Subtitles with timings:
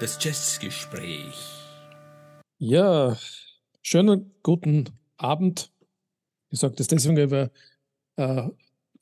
[0.00, 1.34] Das Jazzgespräch.
[2.58, 3.16] Ja,
[3.82, 5.70] schönen guten Abend.
[6.50, 7.50] Ich sage das deswegen, weil wir
[8.16, 8.48] äh,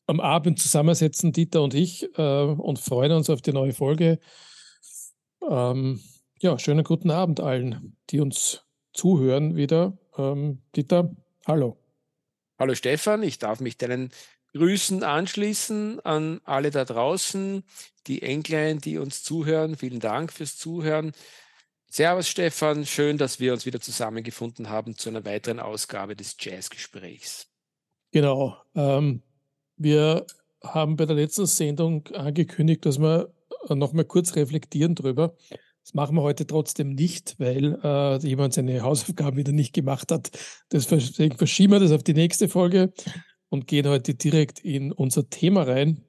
[0.07, 4.19] am Abend zusammensetzen, Dieter und ich, äh, und freuen uns auf die neue Folge.
[5.49, 6.01] Ähm,
[6.41, 9.97] ja, schönen guten Abend allen, die uns zuhören wieder.
[10.17, 11.15] Ähm, Dieter,
[11.47, 11.77] hallo.
[12.59, 14.11] Hallo Stefan, ich darf mich deinen
[14.55, 17.65] Grüßen anschließen an alle da draußen,
[18.07, 19.77] die Englein, die uns zuhören.
[19.77, 21.13] Vielen Dank fürs Zuhören.
[21.91, 27.47] Servus Stefan, schön, dass wir uns wieder zusammengefunden haben zu einer weiteren Ausgabe des Jazzgesprächs.
[28.11, 28.57] Genau.
[28.75, 29.23] Ähm,
[29.77, 30.27] wir
[30.63, 33.33] haben bei der letzten Sendung angekündigt, dass wir
[33.69, 35.35] noch mal kurz reflektieren drüber.
[35.83, 40.31] Das machen wir heute trotzdem nicht, weil äh, jemand seine Hausaufgaben wieder nicht gemacht hat.
[40.71, 42.93] Deswegen verschieben wir das auf die nächste Folge
[43.49, 46.03] und gehen heute direkt in unser Thema rein.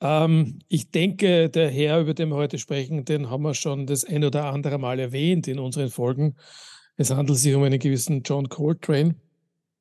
[0.00, 4.04] Ähm, ich denke, der Herr, über den wir heute sprechen, den haben wir schon das
[4.04, 6.36] ein oder andere Mal erwähnt in unseren Folgen.
[6.96, 9.14] Es handelt sich um einen gewissen John Coltrane.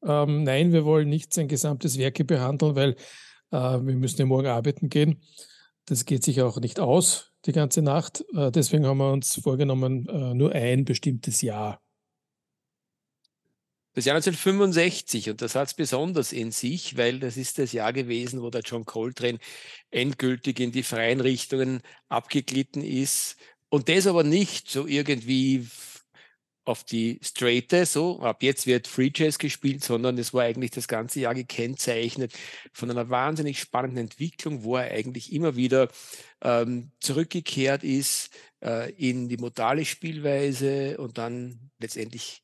[0.03, 2.95] Ähm, nein, wir wollen nicht sein gesamtes Werke behandeln, weil
[3.51, 5.21] äh, wir müssen ja morgen arbeiten gehen.
[5.85, 8.23] Das geht sich auch nicht aus, die ganze Nacht.
[8.35, 11.81] Äh, deswegen haben wir uns vorgenommen, äh, nur ein bestimmtes Jahr
[13.93, 17.91] das Jahr 1965 und das hat es besonders in sich, weil das ist das Jahr
[17.93, 19.39] gewesen, wo der John Coltrane
[19.89, 23.37] endgültig in die freien Richtungen abgeglitten ist
[23.69, 25.67] und das aber nicht so irgendwie
[26.63, 30.87] auf die Straighte, so ab jetzt wird Free Jazz gespielt, sondern es war eigentlich das
[30.87, 32.33] ganze Jahr gekennzeichnet
[32.71, 35.89] von einer wahnsinnig spannenden Entwicklung, wo er eigentlich immer wieder
[36.41, 38.29] ähm, zurückgekehrt ist
[38.63, 42.43] äh, in die modale Spielweise und dann letztendlich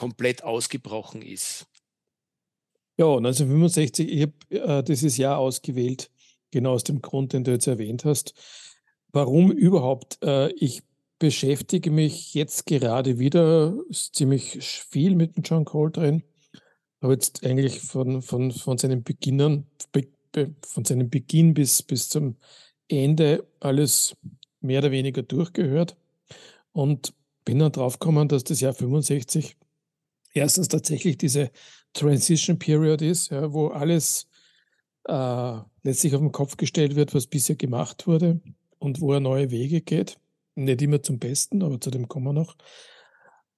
[0.00, 1.66] komplett ausgebrochen ist.
[2.96, 6.10] Ja, 1965, ich habe äh, dieses Jahr ausgewählt,
[6.50, 8.32] genau aus dem Grund, den du jetzt erwähnt hast.
[9.12, 10.18] Warum überhaupt?
[10.22, 10.82] Äh, ich
[11.18, 16.22] beschäftige mich jetzt gerade wieder ziemlich viel mit dem John Coltrane.
[17.02, 22.08] Habe jetzt eigentlich von, von, von seinem Beginn be, be, von seinem Beginn bis, bis
[22.08, 22.36] zum
[22.88, 24.16] Ende alles
[24.62, 25.94] mehr oder weniger durchgehört
[26.72, 27.12] und
[27.44, 29.56] bin dann drauf gekommen, dass das Jahr 65
[30.32, 31.50] erstens tatsächlich diese
[31.92, 34.28] Transition Period ist, ja, wo alles
[35.04, 38.40] äh, letztlich auf den Kopf gestellt wird, was bisher gemacht wurde
[38.78, 40.18] und wo er neue Wege geht.
[40.54, 42.56] Nicht immer zum Besten, aber zu dem kommen wir noch.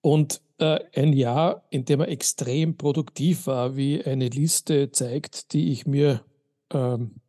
[0.00, 5.72] Und äh, ein Jahr, in dem er extrem produktiv war, wie eine Liste zeigt, die
[5.72, 6.24] ich mir
[6.70, 7.20] ähm,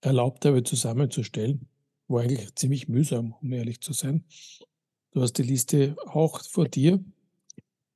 [0.00, 1.68] erlaubt habe zusammenzustellen.
[2.08, 4.24] War eigentlich ziemlich mühsam, um ehrlich zu sein.
[5.12, 7.04] Du hast die Liste auch vor dir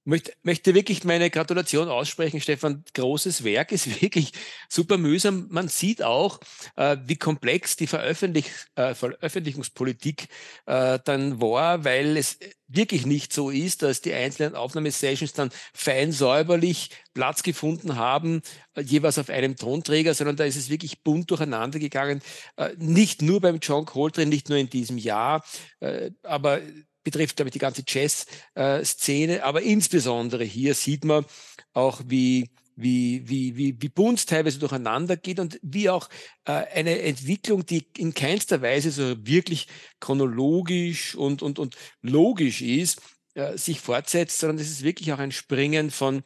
[0.05, 2.85] möchte, möchte wirklich meine Gratulation aussprechen, Stefan.
[2.95, 4.33] Großes Werk ist wirklich
[4.69, 5.47] super mühsam.
[5.51, 6.41] Man sieht auch,
[6.77, 10.29] äh, wie komplex die Veröffentlich äh, Veröffentlichungspolitik
[10.67, 16.13] äh, dann war, weil es wirklich nicht so ist, dass die einzelnen Aufnahmesessions dann fein
[16.13, 18.43] säuberlich Platz gefunden haben,
[18.75, 22.21] äh, jeweils auf einem Tonträger, sondern da ist es wirklich bunt durcheinander gegangen.
[22.57, 25.45] Äh, nicht nur beim John Coltrane, nicht nur in diesem Jahr,
[25.81, 26.61] äh, aber
[27.05, 29.45] betrifft, glaube ich, die ganze Jazz-Szene.
[29.45, 31.25] Aber insbesondere hier sieht man
[31.73, 36.09] auch, wie wie, wie, wie, wie bunt teilweise durcheinander geht und wie auch
[36.45, 39.69] äh, eine Entwicklung, die in keinster Weise so wirklich
[40.01, 43.01] chronologisch und, und, und logisch ist,
[43.35, 46.23] äh, sich fortsetzt, sondern es ist wirklich auch ein Springen von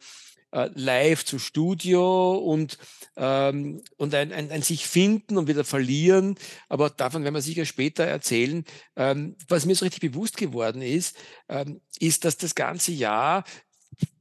[0.51, 2.77] äh, live zu Studio und,
[3.15, 6.35] ähm, und ein, ein, ein sich finden und wieder verlieren.
[6.67, 8.63] Aber davon werden wir sicher später erzählen.
[8.95, 11.15] Ähm, was mir so richtig bewusst geworden ist,
[11.47, 13.43] ähm, ist, dass das ganze Jahr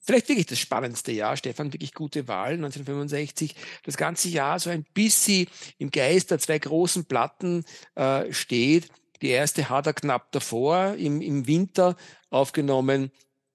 [0.00, 4.84] vielleicht wirklich das spannendste Jahr, Stefan, wirklich gute Wahl, 1965, das ganze Jahr so ein
[4.94, 5.47] bisschen
[5.77, 8.88] im Geist der zwei großen Platten äh, steht.
[9.21, 11.97] Die erste hat er knapp davor, im, im Winter
[12.31, 13.11] aufgenommen,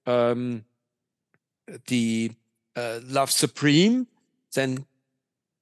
[0.06, 0.64] ähm,
[1.88, 2.36] die
[2.74, 4.06] äh, Love Supreme,
[4.48, 4.86] sein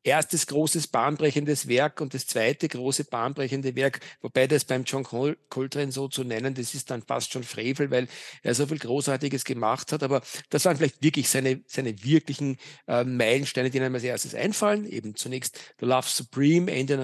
[0.04, 5.36] erstes großes bahnbrechendes Werk und das zweite große bahnbrechende Werk, wobei das beim John Col
[5.48, 8.08] Coltrane so zu nennen, das ist dann fast schon Frevel, weil
[8.42, 10.02] er so viel Großartiges gemacht hat.
[10.02, 12.58] Aber das waren vielleicht wirklich seine, seine wirklichen
[12.88, 14.86] äh, Meilensteine, die einem als erstes einfallen.
[14.86, 16.96] Eben zunächst The Love Supreme, Ende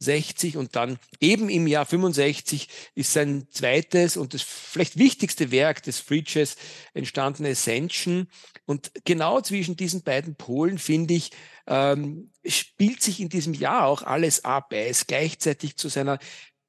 [0.00, 5.82] 1964 und dann eben im Jahr 65 ist sein zweites und das vielleicht wichtigste Werk
[5.82, 6.56] des Free Jazz
[6.94, 8.28] entstandene Ascension.
[8.64, 11.30] Und genau zwischen diesen beiden Polen finde ich,
[11.66, 14.72] ähm, spielt sich in diesem Jahr auch alles ab.
[14.72, 16.18] Er ist gleichzeitig zu seiner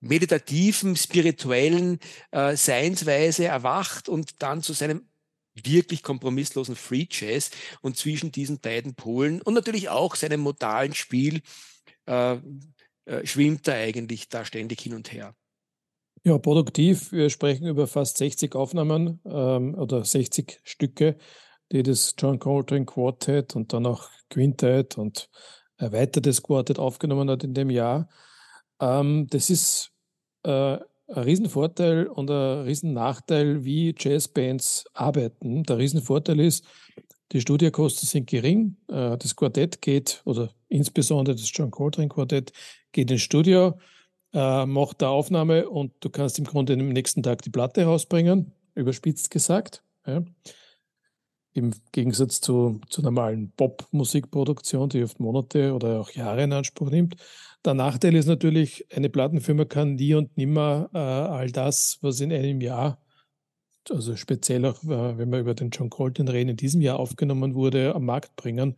[0.02, 2.00] meditativen, spirituellen
[2.32, 5.06] äh, Seinsweise erwacht und dann zu seinem
[5.62, 11.42] wirklich kompromisslosen Free Jazz und zwischen diesen beiden Polen und natürlich auch seinem modalen Spiel
[12.06, 12.38] äh,
[13.10, 15.36] äh, schwimmt er eigentlich da ständig hin und her.
[16.24, 17.12] Ja, produktiv.
[17.12, 21.18] Wir sprechen über fast 60 Aufnahmen ähm, oder 60 Stücke,
[21.72, 25.30] die das John Coltrane Quartet und dann auch Quintet und
[25.78, 28.10] erweitertes Quartet aufgenommen hat in dem Jahr.
[28.80, 29.92] Ähm, das ist
[30.44, 30.78] äh,
[31.08, 35.64] ein Riesenvorteil und ein Riesennachteil, wie Jazzbands arbeiten.
[35.64, 36.66] Der Riesenvorteil ist,
[37.32, 38.78] die Studiokosten sind gering.
[38.88, 42.52] Äh, das Quartett geht, oder insbesondere das John Coltrane Quartett,
[42.92, 43.80] geht ins Studio,
[44.34, 48.54] äh, macht eine Aufnahme und du kannst im Grunde am nächsten Tag die Platte rausbringen,
[48.76, 49.84] überspitzt gesagt.
[50.06, 50.24] Ja.
[51.54, 57.16] Im Gegensatz zu, zur normalen Pop-Musikproduktion, die oft Monate oder auch Jahre in Anspruch nimmt.
[57.66, 62.32] Der Nachteil ist natürlich, eine Plattenfirma kann nie und nimmer äh, all das, was in
[62.32, 63.02] einem Jahr,
[63.90, 67.56] also speziell auch, äh, wenn wir über den John Colton reden, in diesem Jahr aufgenommen
[67.56, 68.78] wurde, am Markt bringen,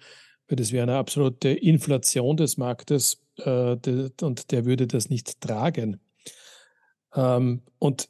[0.51, 5.39] weil das wäre eine absolute Inflation des Marktes äh, de, und der würde das nicht
[5.39, 6.01] tragen.
[7.15, 8.09] Ähm, und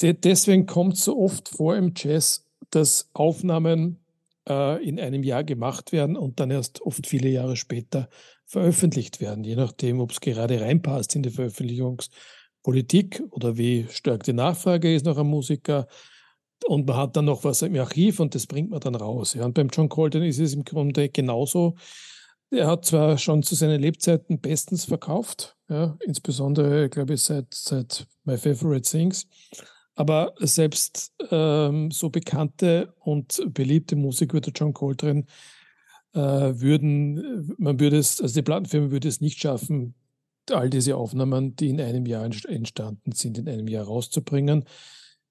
[0.00, 3.98] de, deswegen kommt so oft vor im Jazz, dass Aufnahmen
[4.48, 8.08] äh, in einem Jahr gemacht werden und dann erst oft viele Jahre später
[8.46, 14.32] veröffentlicht werden, je nachdem, ob es gerade reinpasst in die Veröffentlichungspolitik oder wie stark die
[14.32, 15.86] Nachfrage ist nach einem Musiker.
[16.64, 19.34] Und man hat dann noch was im Archiv und das bringt man dann raus.
[19.34, 19.44] Ja.
[19.44, 21.74] Und beim John Colton ist es im Grunde genauso.
[22.50, 28.06] Er hat zwar schon zu seinen Lebzeiten bestens verkauft, ja, insbesondere, glaube ich, seit, seit
[28.24, 29.26] My Favorite Things.
[29.94, 35.24] Aber selbst ähm, so bekannte und beliebte Musiker wie der John Coltrane
[36.14, 39.94] äh, würden, man würde es, also die Plattenfirma würde es nicht schaffen,
[40.50, 44.64] all diese Aufnahmen, die in einem Jahr entstanden sind, in einem Jahr rauszubringen.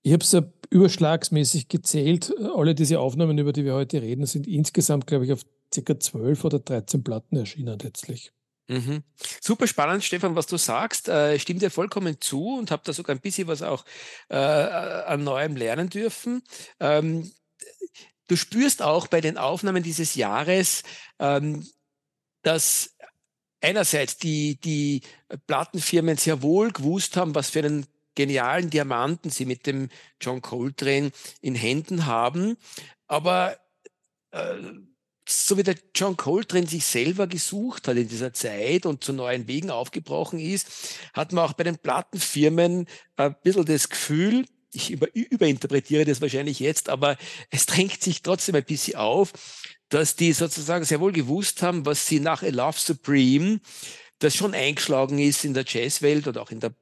[0.03, 2.33] Ich habe es ja überschlagsmäßig gezählt.
[2.55, 5.41] Alle diese Aufnahmen, über die wir heute reden, sind insgesamt, glaube ich, auf
[5.73, 5.99] ca.
[5.99, 8.31] 12 oder 13 Platten erschienen letztlich.
[8.67, 9.03] Mhm.
[9.41, 11.09] Super spannend, Stefan, was du sagst.
[11.09, 13.85] Äh, stimmt dir vollkommen zu und habe da sogar ein bisschen was auch
[14.29, 16.41] äh, an Neuem lernen dürfen.
[16.79, 17.31] Ähm,
[18.31, 20.83] Du spürst auch bei den Aufnahmen dieses Jahres,
[21.19, 21.67] ähm,
[22.43, 22.95] dass
[23.59, 25.01] einerseits die, die
[25.47, 31.11] Plattenfirmen sehr wohl gewusst haben, was für einen genialen Diamanten sie mit dem John Coltrane
[31.41, 32.57] in Händen haben.
[33.07, 33.57] Aber
[34.31, 34.55] äh,
[35.27, 39.47] so wie der John Coltrane sich selber gesucht hat in dieser Zeit und zu neuen
[39.47, 40.67] Wegen aufgebrochen ist,
[41.13, 46.59] hat man auch bei den Plattenfirmen ein bisschen das Gefühl, ich über, überinterpretiere das wahrscheinlich
[46.59, 47.17] jetzt, aber
[47.49, 49.33] es drängt sich trotzdem ein bisschen auf,
[49.89, 53.59] dass die sozusagen sehr wohl gewusst haben, was sie nach A Love Supreme,
[54.19, 56.73] das schon eingeschlagen ist in der Jazzwelt oder auch in der,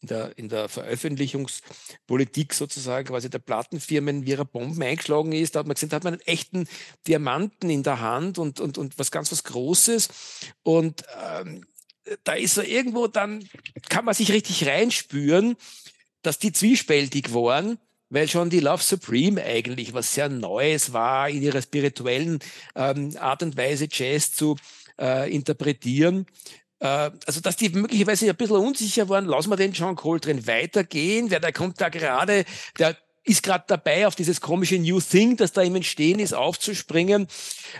[0.00, 5.54] in der, in der Veröffentlichungspolitik sozusagen, quasi der Plattenfirmen wie ihre Bomben eingeschlagen ist.
[5.54, 6.68] Da hat man gesehen, da hat man einen echten
[7.06, 10.08] Diamanten in der Hand und, und, und was ganz was Großes.
[10.62, 11.64] Und ähm,
[12.24, 13.48] da ist so irgendwo, dann
[13.88, 15.56] kann man sich richtig reinspüren,
[16.22, 17.78] dass die zwiespältig waren,
[18.10, 22.38] weil schon die Love Supreme eigentlich was sehr Neues war, in ihrer spirituellen
[22.74, 24.56] ähm, Art und Weise Jazz zu
[25.00, 26.26] äh, interpretieren.
[26.84, 31.30] Äh, also, dass die möglicherweise ein bisschen unsicher waren, lassen wir den John Coltrane weitergehen,
[31.30, 32.44] weil der kommt da gerade,
[32.78, 37.26] der ist gerade dabei, auf dieses komische New Thing, das da im Entstehen ist, aufzuspringen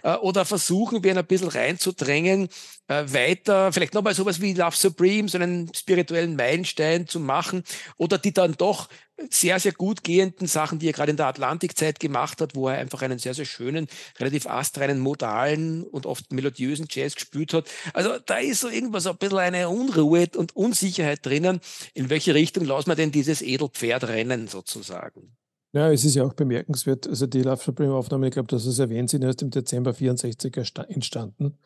[0.03, 2.49] äh, oder versuchen wir ihn ein bisschen reinzudrängen,
[2.89, 7.65] äh, weiter, vielleicht nochmal sowas wie Love Supreme, so einen spirituellen Meilenstein zu machen
[7.97, 8.89] oder die dann doch
[9.31, 12.79] sehr, sehr gut gehenden Sachen, die er gerade in der Atlantikzeit gemacht hat, wo er
[12.79, 13.87] einfach einen sehr, sehr schönen,
[14.19, 17.69] relativ astreinen, modalen und oft melodiösen Jazz gespielt hat.
[17.93, 21.61] Also da ist so irgendwas, ein bisschen eine Unruhe und Unsicherheit drinnen.
[21.95, 25.37] In welche Richtung lassen wir denn dieses Edelpferd rennen sozusagen?
[25.73, 28.79] Ja, es ist ja auch bemerkenswert, also die Love Supreme Aufnahme, ich glaube, dass es
[28.79, 30.57] erwähnt, sind erst im Dezember 64
[30.89, 31.59] entstanden.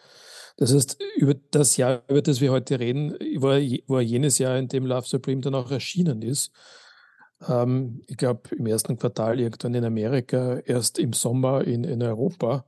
[0.58, 4.66] Das heißt, über das Jahr, über das wir heute reden, war, war jenes Jahr, in
[4.66, 6.50] dem Love Supreme dann auch erschienen ist.
[7.48, 12.66] Ähm, ich glaube, im ersten Quartal irgendwann in Amerika, erst im Sommer in, in Europa.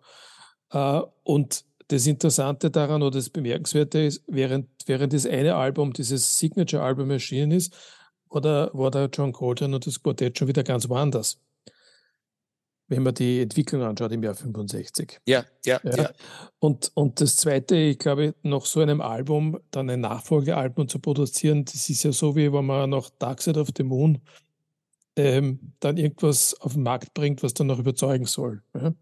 [0.71, 6.39] Äh, und das Interessante daran oder das Bemerkenswerte ist, während, während das eine Album, dieses
[6.39, 7.75] Signature-Album erschienen ist,
[8.29, 11.41] war der, war der John Coltrane und das Quartett schon wieder ganz woanders
[12.91, 15.21] wenn man die Entwicklung anschaut im Jahr 65.
[15.27, 15.97] Ja, ja, ja.
[15.97, 16.11] ja.
[16.59, 21.65] Und, und das Zweite, ich glaube, nach so einem Album dann ein Nachfolgealbum zu produzieren,
[21.65, 24.21] das ist ja so, wie wenn man nach Dark Side of the Moon
[25.17, 28.63] ähm, dann irgendwas auf den Markt bringt, was dann noch überzeugen soll.
[28.75, 28.95] Ja?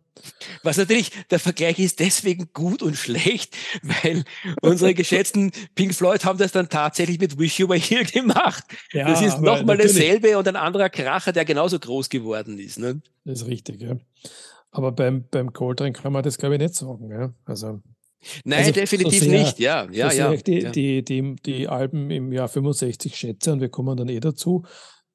[0.62, 4.24] Was natürlich, der Vergleich ist deswegen gut und schlecht, weil
[4.62, 8.64] unsere geschätzten Pink Floyd haben das dann tatsächlich mit Wish You Were Here gemacht.
[8.92, 12.78] Ja, das ist nochmal dasselbe und ein anderer Kracher, der genauso groß geworden ist.
[12.78, 13.00] Ne?
[13.24, 13.96] Das ist richtig, ja.
[14.70, 17.10] Aber beim, beim Coltrane kann man das, glaube ich, nicht sagen.
[17.10, 17.32] Ja?
[17.44, 17.80] Also,
[18.44, 19.58] Nein, also definitiv so sehr, nicht.
[19.58, 20.36] Ja, ja, so ja.
[20.36, 20.70] Die, ja.
[20.70, 24.64] Die, die, die Alben im Jahr 65 schätze und wir kommen dann eh dazu.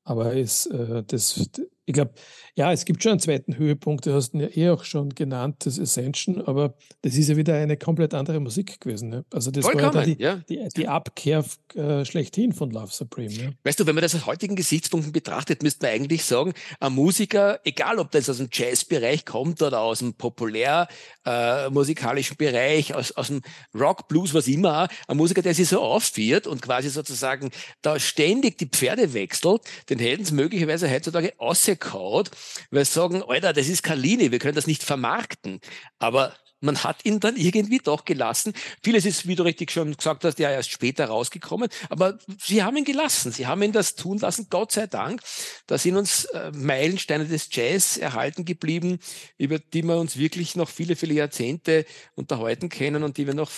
[0.06, 1.50] Aber es, äh, das,
[1.86, 2.14] ich glaube,
[2.56, 5.66] ja, es gibt schon einen zweiten Höhepunkt, du hast ihn ja eh auch schon genannt,
[5.66, 9.10] das Ascension, aber das ist ja wieder eine komplett andere Musik gewesen.
[9.10, 9.26] Ne?
[9.34, 10.36] Also das Vollkommen, war ja, die, ja.
[10.48, 11.44] die, die, Abkehr
[11.76, 13.34] äh, schlechthin von Love Supreme.
[13.34, 13.54] Ne?
[13.64, 17.60] Weißt du, wenn man das aus heutigen Gesichtspunkten betrachtet, müsste man eigentlich sagen, ein Musiker,
[17.66, 20.88] egal ob das aus dem Jazzbereich kommt oder aus dem populär
[21.26, 23.42] äh, musikalischen Bereich, aus, aus dem
[23.78, 27.50] Rock, Blues, was immer, ein Musiker, der sich so aufführt und quasi sozusagen
[27.82, 31.34] da ständig die Pferde wechselt, den hätten sie möglicherweise heutzutage
[31.74, 32.32] ausgekaut,
[32.72, 35.60] weil sie sagen, Alter, das ist Kalini, wir können das nicht vermarkten.
[36.00, 38.54] Aber man hat ihn dann irgendwie doch gelassen.
[38.82, 42.78] Vieles ist, wie du richtig schon gesagt hast, ja erst später rausgekommen, aber sie haben
[42.78, 43.34] ihn gelassen.
[43.34, 45.22] Sie haben ihn das tun lassen, Gott sei Dank.
[45.68, 49.00] Da sind uns äh, Meilensteine des Jazz erhalten geblieben,
[49.38, 53.52] über die wir uns wirklich noch viele, viele Jahrzehnte unterhalten können und die wir noch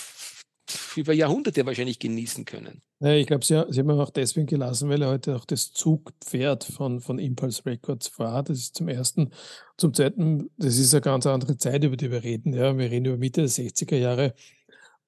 [0.96, 2.82] über Jahrhunderte wahrscheinlich genießen können.
[3.00, 5.72] Ja, ich glaube, sie, sie haben ihn auch deswegen gelassen, weil er heute auch das
[5.72, 8.42] Zugpferd von, von Impulse Records war.
[8.42, 9.30] Das ist zum ersten.
[9.76, 12.54] Zum zweiten, das ist eine ganz andere Zeit, über die wir reden.
[12.54, 14.34] Ja, wir reden über Mitte der 60er Jahre.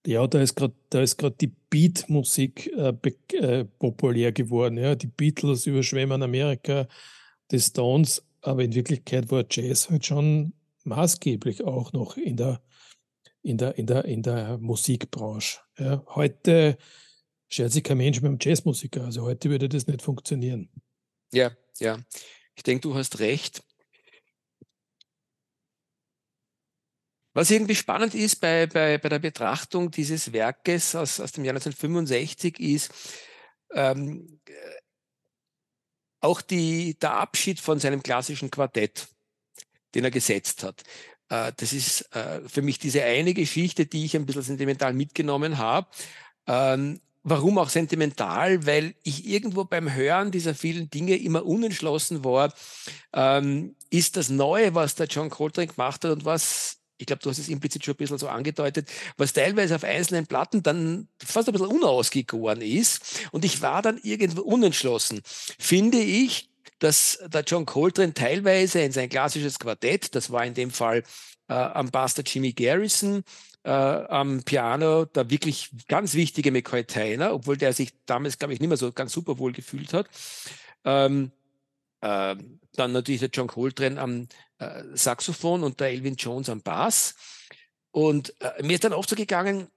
[0.06, 2.92] Ja, da ist gerade da ist gerade die Beat-Musik äh,
[3.36, 4.76] äh, populär geworden.
[4.78, 6.86] Ja, die Beatles überschwemmen Amerika,
[7.50, 10.52] die Stones, aber in Wirklichkeit war Jazz halt schon
[10.84, 12.60] maßgeblich auch noch in der
[13.48, 15.60] in der, in der, in der Musikbranche.
[15.78, 16.04] Ja.
[16.08, 16.76] Heute
[17.48, 19.04] schert sich kein Mensch mit einem Jazzmusiker.
[19.04, 20.70] Also heute würde das nicht funktionieren.
[21.32, 21.98] Ja, ja.
[22.54, 23.62] Ich denke, du hast recht.
[27.32, 31.54] Was irgendwie spannend ist bei, bei, bei der Betrachtung dieses Werkes aus, aus dem Jahr
[31.54, 32.92] 1965 ist
[33.72, 34.40] ähm,
[36.20, 39.08] auch die, der Abschied von seinem klassischen Quartett,
[39.94, 40.82] den er gesetzt hat.
[41.28, 45.58] Äh, das ist äh, für mich diese eine Geschichte, die ich ein bisschen sentimental mitgenommen
[45.58, 45.88] habe.
[46.46, 48.66] Ähm, warum auch sentimental?
[48.66, 52.52] Weil ich irgendwo beim Hören dieser vielen Dinge immer unentschlossen war,
[53.12, 57.30] ähm, ist das Neue, was der John Coltrane gemacht hat und was ich glaube, du
[57.30, 61.48] hast es implizit schon ein bisschen so angedeutet, was teilweise auf einzelnen Platten dann fast
[61.48, 63.28] ein bisschen unausgegoren ist.
[63.30, 65.20] Und ich war dann irgendwo unentschlossen.
[65.58, 70.70] Finde ich, dass der John Coltrane teilweise in sein klassisches Quartett, das war in dem
[70.70, 71.02] Fall
[71.48, 73.24] äh, am Bass Jimmy Garrison,
[73.64, 78.60] äh, am Piano der wirklich ganz wichtige McCoy Tyner, obwohl der sich damals, glaube ich,
[78.60, 80.08] nicht mehr so ganz super wohl gefühlt hat.
[80.84, 81.32] Ähm,
[82.00, 82.36] äh,
[82.74, 87.14] dann natürlich der John Coltrane am äh, Saxophon und der Elvin Jones am Bass.
[87.90, 89.68] Und äh, mir ist dann oft so gegangen,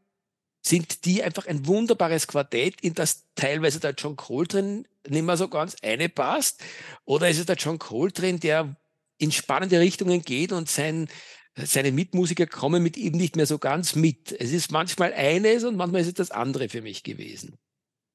[0.61, 5.47] sind die einfach ein wunderbares Quartett, in das teilweise der John Coltrane nicht mehr so
[5.47, 6.61] ganz eine passt?
[7.05, 8.75] Oder ist es der John Coltrane, der
[9.17, 11.07] in spannende Richtungen geht und sein,
[11.55, 14.31] seine Mitmusiker kommen mit ihm nicht mehr so ganz mit?
[14.39, 17.57] Es ist manchmal eines und manchmal ist es das andere für mich gewesen.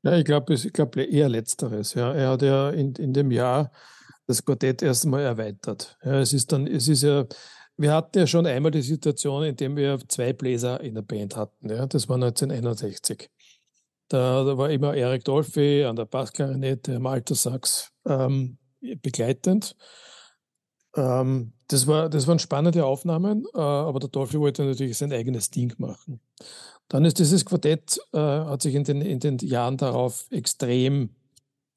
[0.03, 1.95] Ja, ich glaube ich glaub eher Letzteres.
[1.95, 2.15] Ja.
[2.15, 3.73] Er hat ja in, in dem Jahr
[4.27, 5.99] das Quartett erst einmal erweitert.
[6.05, 7.27] Ja, es ist dann, es ist ja,
[7.77, 11.37] wir hatten ja schon einmal die Situation, in der wir zwei Bläser in der Band
[11.37, 11.69] hatten.
[11.69, 11.87] Ja.
[11.87, 13.31] Das war 1961.
[14.09, 19.77] Da, da war immer Eric Dolphy an der Bassklarinette, am Altersax ähm, begleitend.
[20.95, 25.51] Ähm, das, war, das waren spannende Aufnahmen, äh, aber der Dolphy wollte natürlich sein eigenes
[25.51, 26.21] Ding machen.
[26.89, 31.17] Dann ist dieses Quartett, äh, hat sich in den, in den Jahren darauf extrem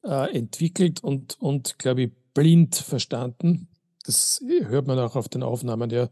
[0.04, 3.69] äh, entwickelt und, und glaube ich, blind verstanden.
[4.10, 5.92] Das hört man auch auf den Aufnahmen.
[5.92, 6.10] Ja.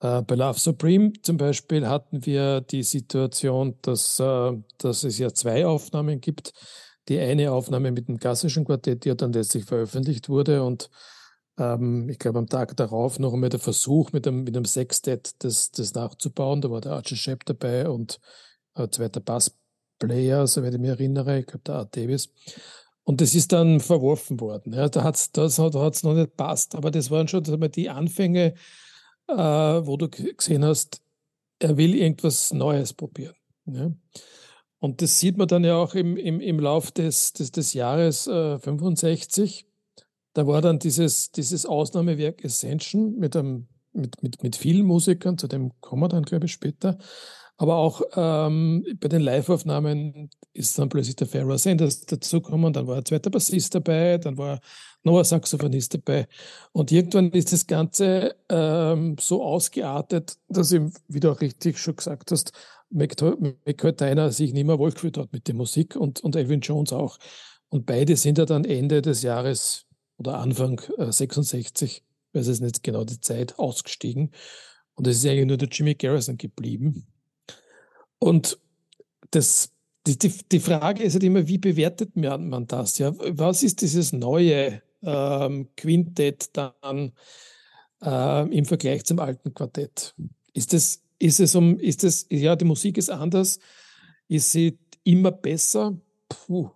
[0.00, 5.32] Äh, bei Love Supreme zum Beispiel hatten wir die Situation, dass, äh, dass es ja
[5.32, 6.52] zwei Aufnahmen gibt.
[7.08, 10.90] Die eine Aufnahme mit dem klassischen Quartett, die ja dann letztlich veröffentlicht wurde und
[11.56, 15.36] ähm, ich glaube am Tag darauf noch einmal der Versuch mit einem, mit einem Sextett
[15.38, 16.60] das, das nachzubauen.
[16.60, 18.20] Da war der Archie Shepp dabei und
[18.74, 22.28] ein zweiter Bassplayer, soweit ich mich erinnere, ich glaube der Art Davis.
[23.06, 24.72] Und das ist dann verworfen worden.
[24.74, 26.74] Ja, da hat es das hat, hat's noch nicht passt.
[26.74, 28.54] Aber das waren schon die Anfänge
[29.28, 31.02] äh, wo du gesehen hast,
[31.58, 33.34] er will irgendwas Neues probieren.
[33.66, 33.90] Ja?
[34.78, 38.26] Und das sieht man dann ja auch im, im, im Lauf des, des, des Jahres
[38.26, 39.66] äh, 65.
[40.34, 45.48] Da war dann dieses, dieses Ausnahmewerk Ascension mit, einem, mit, mit, mit vielen Musikern, zu
[45.48, 46.98] dem kommen wir dann, glaube ich, später.
[47.58, 52.98] Aber auch ähm, bei den Live-Aufnahmen ist dann plötzlich der Pharaoh Sanders dazugekommen, dann war
[52.98, 54.60] ein zweiter Bassist dabei, dann war
[55.04, 56.28] noch ein Saxophonist dabei.
[56.72, 61.96] Und irgendwann ist das Ganze ähm, so ausgeartet, dass ihm, wie du auch richtig schon
[61.96, 62.52] gesagt hast,
[62.90, 67.18] McCoy sich nicht mehr wohlgefühlt hat mit der Musik und, und Elvin Jones auch.
[67.68, 69.86] Und beide sind ja dann Ende des Jahres
[70.18, 74.32] oder Anfang äh, 66, weiß es nicht genau die Zeit, ausgestiegen.
[74.94, 77.06] Und es ist eigentlich nur der Jimmy Garrison geblieben.
[78.18, 78.58] Und
[79.30, 79.72] das,
[80.06, 82.98] die, die, Frage ist halt immer, wie bewertet man, das?
[82.98, 83.12] Ja?
[83.16, 87.12] Was ist dieses neue ähm, Quintett dann
[88.02, 90.14] äh, im Vergleich zum alten Quartett?
[90.52, 93.58] Ist es, ist es um, ist es, ja, die Musik ist anders,
[94.28, 95.96] ist sie immer besser?
[96.28, 96.70] Puh.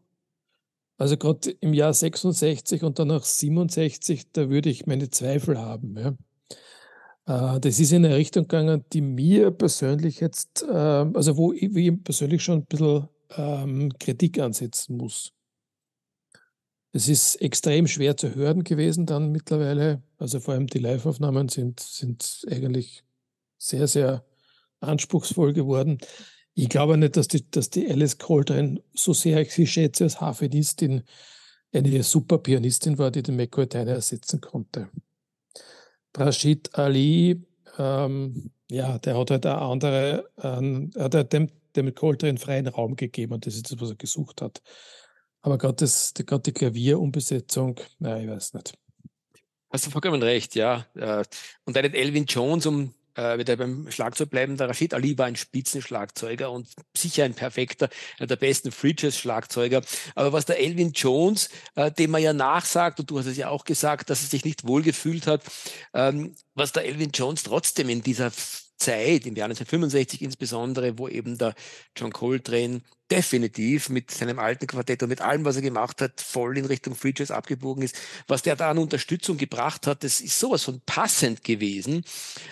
[0.99, 5.97] Also gerade im Jahr 66 und danach 67, da würde ich meine Zweifel haben.
[5.97, 6.14] Ja.
[7.30, 11.75] Äh, das ist in eine Richtung gegangen, die mir persönlich jetzt, ähm, also wo ich,
[11.76, 15.32] ich persönlich schon ein bisschen ähm, Kritik ansetzen muss.
[16.92, 20.02] Es ist extrem schwer zu hören gewesen dann mittlerweile.
[20.18, 23.04] Also vor allem die Live-Aufnahmen sind, sind eigentlich
[23.58, 24.25] sehr, sehr
[24.80, 25.99] anspruchsvoll geworden.
[26.54, 30.20] Ich glaube nicht, dass die, dass die Alice Coltrane, so sehr ich sie schätze als
[30.20, 31.04] Harfenistin,
[31.72, 34.90] eine super Pianistin war, die den McCoy ersetzen konnte.
[36.17, 37.43] Rashid Ali,
[37.79, 43.35] ähm, ja, der hat halt eine andere, ähm, hat dem, dem Coltrane freien Raum gegeben
[43.35, 44.62] und das ist das, was er gesucht hat.
[45.43, 48.75] Aber gerade die, die Klavierumbesetzung, nein, ich weiß nicht.
[49.73, 50.87] Hast du vollkommen recht, ja.
[50.95, 51.25] Äh,
[51.64, 55.36] und einen Elvin Jones, um äh, wieder beim Schlagzeug bleiben, der Rashid Ali war ein
[55.36, 59.82] Spitzenschlagzeuger und sicher ein perfekter, einer der besten Free Jazz Schlagzeuger.
[60.14, 63.48] Aber was der Elvin Jones, äh, dem man ja nachsagt, und du hast es ja
[63.48, 65.42] auch gesagt, dass er sich nicht wohlgefühlt hat,
[65.92, 68.32] ähm, was der Elvin Jones trotzdem in dieser
[68.80, 71.54] Zeit, im Jahr 1965 insbesondere, wo eben der
[71.96, 76.56] John Coltrane definitiv mit seinem alten Quartett und mit allem, was er gemacht hat, voll
[76.56, 77.96] in Richtung Free Jazz abgebogen ist.
[78.26, 82.04] Was der da an Unterstützung gebracht hat, das ist sowas von passend gewesen.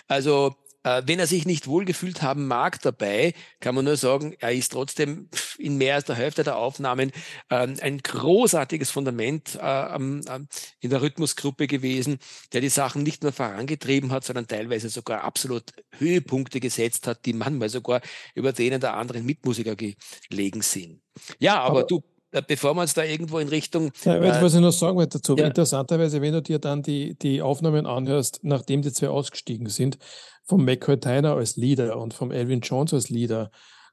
[0.07, 0.57] Also
[1.05, 5.29] wenn er sich nicht wohlgefühlt haben mag dabei, kann man nur sagen, er ist trotzdem
[5.59, 7.13] in mehr als der Hälfte der Aufnahmen
[7.51, 12.19] ähm, ein großartiges Fundament äh, in der Rhythmusgruppe gewesen,
[12.53, 17.33] der die Sachen nicht nur vorangetrieben hat, sondern teilweise sogar absolut Höhepunkte gesetzt hat, die
[17.33, 18.01] manchmal sogar
[18.35, 21.01] über denen der anderen Mitmusiker gelegen sind.
[21.39, 23.91] Ja, aber, aber du äh, bevor wir uns da irgendwo in Richtung.
[24.05, 25.47] Ja, äh, was ich noch sagen wollte dazu, ja.
[25.47, 29.99] interessanterweise, wenn du dir dann die, die Aufnahmen anhörst, nachdem die zwei ausgestiegen sind,
[30.45, 33.51] vom McCoy Tyner als Leader und vom Elvin Jones als Leader,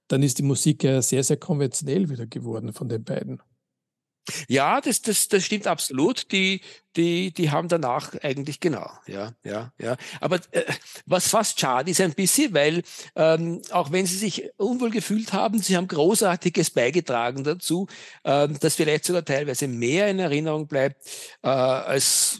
[0.07, 3.41] dann ist die Musik ja sehr, sehr konventionell wieder geworden von den beiden.
[4.47, 6.31] Ja, das, das, das stimmt absolut.
[6.31, 6.61] Die,
[6.95, 9.97] die, die haben danach eigentlich genau, ja, ja, ja.
[10.21, 10.63] Aber äh,
[11.05, 12.83] was fast schade ist ein bisschen, weil
[13.15, 17.88] ähm, auch wenn sie sich unwohl gefühlt haben, sie haben Großartiges beigetragen dazu,
[18.23, 20.97] ähm, dass vielleicht sogar teilweise mehr in Erinnerung bleibt
[21.43, 22.39] äh, als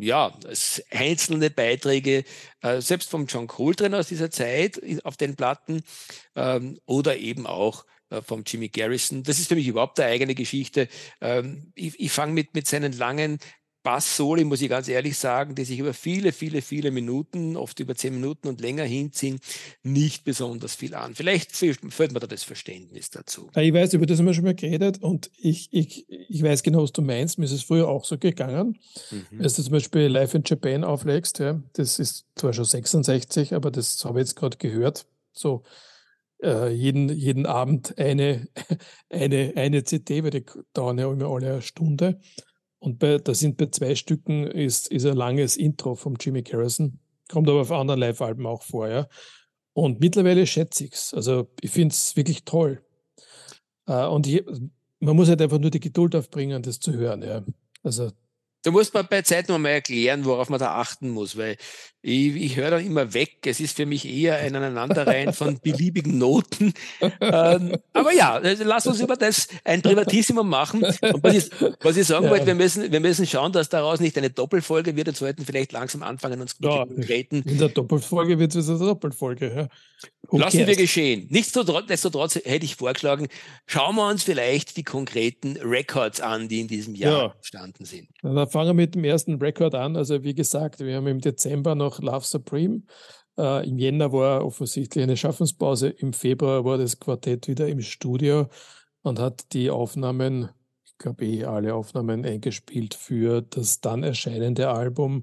[0.00, 2.24] ja, als einzelne Beiträge,
[2.62, 5.82] äh, selbst vom John Coltrane aus dieser Zeit auf den Platten
[6.36, 9.22] ähm, oder eben auch äh, vom Jimmy Garrison.
[9.22, 10.88] Das ist für mich überhaupt eine eigene Geschichte.
[11.20, 13.38] Ähm, ich ich fange mit, mit seinen langen
[13.88, 17.94] Bass-Soli, muss ich ganz ehrlich sagen, die sich über viele, viele, viele Minuten, oft über
[17.94, 19.40] zehn Minuten und länger hinziehen,
[19.82, 21.14] nicht besonders viel an.
[21.14, 23.50] Vielleicht fehlt mir da das Verständnis dazu.
[23.56, 26.82] Ich weiß, über das haben wir schon mal geredet und ich, ich, ich weiß genau,
[26.82, 27.38] was du meinst.
[27.38, 28.78] Mir ist es früher auch so gegangen.
[29.10, 29.26] Mhm.
[29.30, 33.70] Wenn du zum Beispiel Live in Japan auflegst, ja, das ist zwar schon 66, aber
[33.70, 35.06] das habe ich jetzt gerade gehört.
[35.32, 35.62] So
[36.42, 38.48] äh, jeden, jeden Abend eine,
[39.10, 42.20] eine, eine CD, weil die dauern ja immer alle eine Stunde.
[42.78, 47.00] Und bei, da sind bei zwei Stücken ist, ist ein langes Intro vom Jimmy Garrison.
[47.28, 49.08] Kommt aber auf anderen Live-Alben auch vor, ja.
[49.72, 51.14] Und mittlerweile schätze ich es.
[51.14, 52.82] Also ich finde es wirklich toll.
[53.86, 54.44] Äh, und ich,
[55.00, 57.44] man muss halt einfach nur die Geduld aufbringen, das zu hören, ja.
[57.82, 58.10] Also
[58.64, 61.56] Du musst mir bei Zeit noch mal erklären, worauf man da achten muss, weil
[62.02, 63.38] ich, ich höre dann immer weg.
[63.46, 66.72] Es ist für mich eher ein Aneinanderreihen von beliebigen Noten.
[67.20, 70.82] ähm, aber ja, also lass uns über das ein Privatissimum machen.
[70.84, 72.30] Und was ich, was ich sagen ja.
[72.30, 75.72] wollte, wir müssen, wir müssen schauen, dass daraus nicht eine Doppelfolge wird und sollten vielleicht
[75.72, 77.42] langsam anfangen, uns ja, konkreten.
[77.42, 79.52] In der Doppelfolge wird es eine Doppelfolge.
[79.54, 79.68] Ja.
[80.30, 81.26] Lassen wir geschehen.
[81.30, 83.28] Nichtsdestotrotz hätte ich vorgeschlagen,
[83.66, 87.32] schauen wir uns vielleicht die konkreten Records an, die in diesem Jahr ja.
[87.34, 88.08] entstanden sind.
[88.22, 89.96] Dann fangen wir mit dem ersten Rekord an.
[89.96, 92.82] Also wie gesagt, wir haben im Dezember noch Love Supreme.
[93.38, 95.88] Äh, Im Jänner war offensichtlich eine Schaffenspause.
[95.88, 98.48] Im Februar war das Quartett wieder im Studio
[99.02, 100.50] und hat die Aufnahmen,
[100.84, 105.22] ich glaube eh alle Aufnahmen eingespielt für das dann erscheinende Album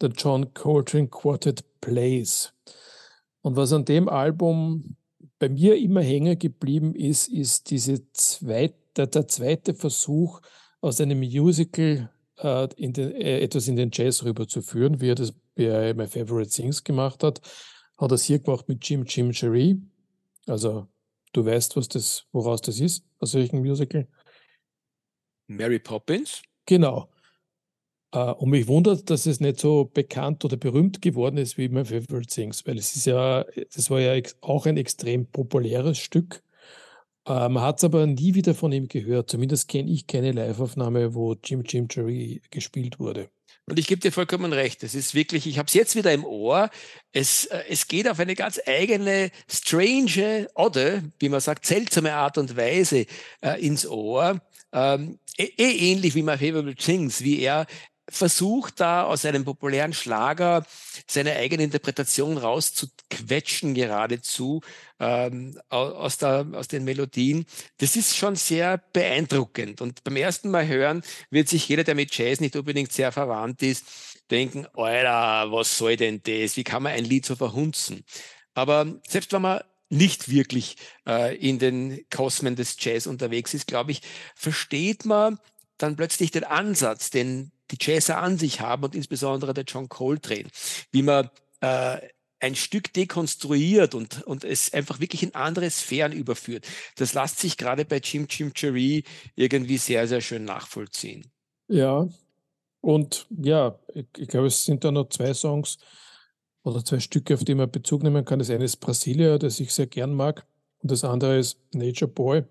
[0.00, 2.52] The John Coltrane Quartet Plays.
[3.46, 4.96] Und was an dem Album
[5.38, 10.40] bei mir immer hängen geblieben ist, ist diese zweite, der zweite Versuch,
[10.80, 15.32] aus einem Musical äh, in den, äh, etwas in den Jazz rüberzuführen, wie er das
[15.54, 17.40] bei My Favorite Things gemacht hat.
[17.96, 19.80] Hat er es hier gemacht mit Jim Jim Cherie.
[20.48, 20.88] Also
[21.32, 24.08] du weißt, was das, woraus das ist, aus welchem Musical.
[25.46, 26.42] Mary Poppins?
[26.66, 27.08] Genau.
[28.16, 31.84] Uh, und mich wundert, dass es nicht so bekannt oder berühmt geworden ist wie My
[31.84, 36.42] Favorite Things, weil es ist ja, das war ja auch ein extrem populäres Stück.
[37.28, 39.30] Uh, man hat es aber nie wieder von ihm gehört.
[39.30, 43.28] Zumindest kenne ich keine Liveaufnahme, wo Jim Jim Jerry gespielt wurde.
[43.66, 44.82] Und ich gebe dir vollkommen recht.
[44.82, 46.70] Es ist wirklich, ich habe es jetzt wieder im Ohr.
[47.12, 52.38] Es, äh, es geht auf eine ganz eigene, strange, oder, wie man sagt, seltsame Art
[52.38, 53.04] und Weise
[53.42, 54.40] äh, ins Ohr.
[54.72, 57.66] Ähm, eh ähnlich wie My Favorite Things, wie er
[58.08, 60.64] versucht da aus einem populären Schlager
[61.08, 64.60] seine eigene Interpretation rauszuquetschen geradezu
[65.00, 67.46] ähm, aus, der, aus den Melodien.
[67.78, 69.80] Das ist schon sehr beeindruckend.
[69.80, 73.62] Und beim ersten Mal hören wird sich jeder, der mit Jazz nicht unbedingt sehr verwandt
[73.62, 73.84] ist,
[74.30, 76.56] denken, Alter, was soll denn das?
[76.56, 78.04] Wie kann man ein Lied so verhunzen?
[78.54, 83.92] Aber selbst wenn man nicht wirklich äh, in den Kosmen des Jazz unterwegs ist, glaube
[83.92, 84.02] ich,
[84.34, 85.38] versteht man
[85.78, 90.48] dann plötzlich den Ansatz, den die Jazzer an sich haben und insbesondere der John Coltrane,
[90.92, 91.98] wie man äh,
[92.38, 96.66] ein Stück dekonstruiert und, und es einfach wirklich in andere Sphären überführt.
[96.96, 101.30] Das lässt sich gerade bei Jim Jim Cherry irgendwie sehr, sehr schön nachvollziehen.
[101.68, 102.08] Ja,
[102.80, 105.78] und ja, ich, ich glaube, es sind da noch zwei Songs
[106.62, 108.38] oder zwei Stücke, auf die man Bezug nehmen kann.
[108.38, 110.46] Das eine ist Brasilia, das ich sehr gern mag,
[110.82, 112.44] und das andere ist Nature Boy.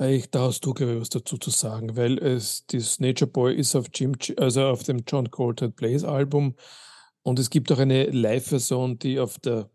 [0.00, 3.56] Ich, da hast du, glaube ich, was dazu zu sagen, weil es, das Nature Boy
[3.56, 6.54] ist auf Jim, also auf dem John Coltrane Plays Album
[7.22, 9.68] und es gibt auch eine Live-Version, die auf der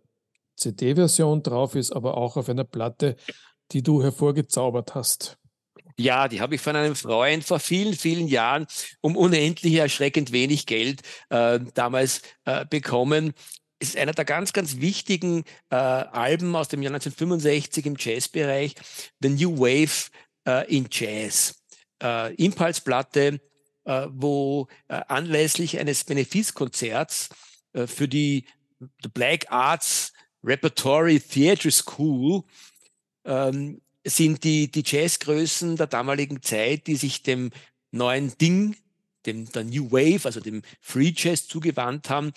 [0.56, 3.18] CD-Version drauf ist, aber auch auf einer Platte,
[3.72, 5.38] die du hervorgezaubert hast.
[5.98, 8.66] Ja, die habe ich von einem Freund vor vielen, vielen Jahren
[9.02, 13.34] um unendlich erschreckend wenig Geld äh, damals äh, bekommen
[13.84, 18.76] ist einer der ganz, ganz wichtigen äh, Alben aus dem Jahr 1965 im Jazzbereich,
[19.20, 20.10] The New Wave
[20.48, 21.62] äh, in Jazz.
[22.02, 23.42] Äh, Impulsplatte,
[23.84, 27.30] äh, wo äh, anlässlich eines Benefizkonzerts
[27.74, 28.46] äh, für die
[29.02, 32.44] The Black Arts Repertory Theatre School
[33.26, 37.52] ähm, sind die, die Jazzgrößen der damaligen Zeit, die sich dem
[37.92, 38.76] neuen Ding
[39.26, 42.32] dem der New Wave, also dem Free Jazz zugewandt haben,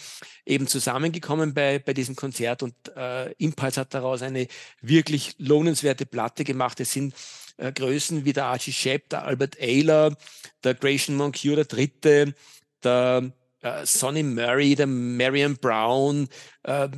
[0.44, 4.46] eben zusammengekommen bei, bei diesem Konzert und äh, Impulse hat daraus eine
[4.80, 6.80] wirklich lohnenswerte Platte gemacht.
[6.80, 7.14] Es sind
[7.56, 10.16] äh, Größen wie der Archie Shepp, der Albert Ayler,
[10.64, 12.34] der Gratian Moncure der Dritte,
[12.82, 16.28] der äh, Sonny Murray, der Marion Brown,
[16.62, 16.88] äh,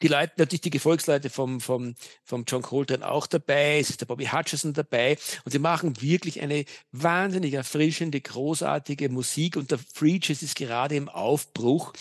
[0.00, 4.06] die Leute, natürlich die Gefolgsleute vom, vom, vom John Coltrane auch dabei, es ist der
[4.06, 10.18] Bobby Hutcherson dabei und sie machen wirklich eine wahnsinnig erfrischende, großartige Musik und der Free
[10.22, 11.92] Jazz ist gerade im Aufbruch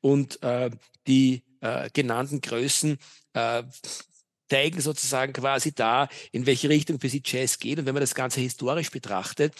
[0.00, 0.70] und äh,
[1.06, 2.98] die äh, genannten Größen
[3.34, 3.62] äh,
[4.50, 7.78] zeigen sozusagen quasi da, in welche Richtung für sie Jazz geht.
[7.78, 9.54] Und wenn man das Ganze historisch betrachtet,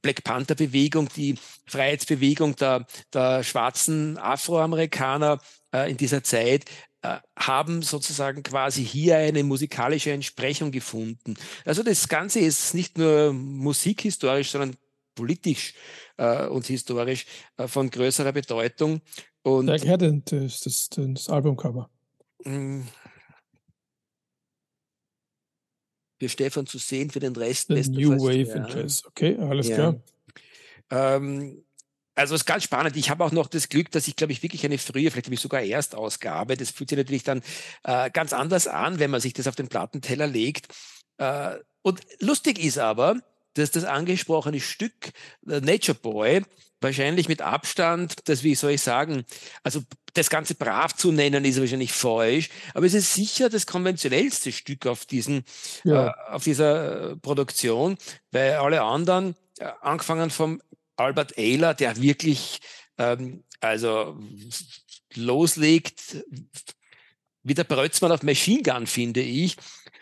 [0.00, 5.38] Black Panther Bewegung, die Freiheitsbewegung der, der schwarzen Afroamerikaner
[5.72, 6.64] äh, in dieser Zeit,
[7.02, 11.34] äh, haben sozusagen quasi hier eine musikalische Entsprechung gefunden.
[11.64, 14.76] Also das Ganze ist nicht nur musikhistorisch, sondern
[15.14, 15.74] politisch
[16.16, 19.00] äh, und historisch äh, von größerer Bedeutung.
[19.42, 21.90] Und Wer hat denn das, das, das Albumcover?
[22.44, 22.86] Hm.
[26.20, 27.66] Für Stefan zu sehen, für den Rest.
[27.68, 29.04] The New Wave in Jazz.
[29.06, 29.74] Okay, alles ja.
[29.74, 30.02] klar.
[30.90, 31.64] Ähm,
[32.14, 32.96] also es ist ganz spannend.
[32.96, 35.34] Ich habe auch noch das Glück, dass ich, glaube ich, wirklich eine frühe, vielleicht habe
[35.34, 36.56] ich sogar Erstausgabe.
[36.56, 37.42] Das fühlt sich natürlich dann
[37.84, 40.68] äh, ganz anders an, wenn man sich das auf den Plattenteller legt.
[41.18, 43.16] Äh, und lustig ist aber,
[43.54, 45.12] dass das angesprochene Stück
[45.48, 46.42] äh, Nature Boy
[46.82, 49.24] wahrscheinlich mit Abstand, das, wie soll ich sagen,
[49.62, 49.82] also
[50.14, 54.86] das Ganze brav zu nennen, ist wahrscheinlich falsch, aber es ist sicher das konventionellste Stück
[54.86, 55.44] auf, diesen,
[55.84, 56.08] ja.
[56.08, 57.96] äh, auf dieser Produktion,
[58.32, 60.60] weil alle anderen, äh, angefangen vom
[61.02, 62.60] Albert Ayler, der wirklich
[62.98, 64.18] ähm, also
[65.14, 66.24] loslegt,
[67.42, 69.56] wie der Brötzmann auf Machine Gun, finde ich.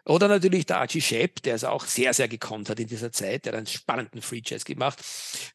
[0.04, 3.44] Oder natürlich der Archie Shepp, der es auch sehr, sehr gekonnt hat in dieser Zeit,
[3.44, 4.98] der hat einen spannenden Free Jazz gemacht.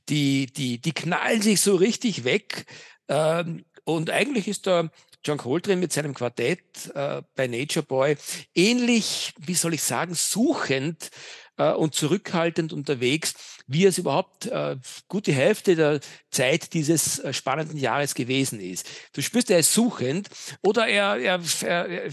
[0.10, 2.66] Die, die, die knallen sich so richtig weg.
[3.08, 4.92] Ähm, und eigentlich ist der
[5.24, 8.18] John Coltrane mit seinem Quartett äh, bei Nature Boy
[8.54, 11.10] ähnlich, wie soll ich sagen, suchend
[11.58, 13.34] äh, und zurückhaltend unterwegs
[13.68, 16.00] wie es überhaupt äh, gut die Hälfte der
[16.30, 18.88] Zeit dieses äh, spannenden Jahres gewesen ist.
[19.14, 20.30] Du spürst, er ist suchend
[20.62, 22.12] oder er, er, er,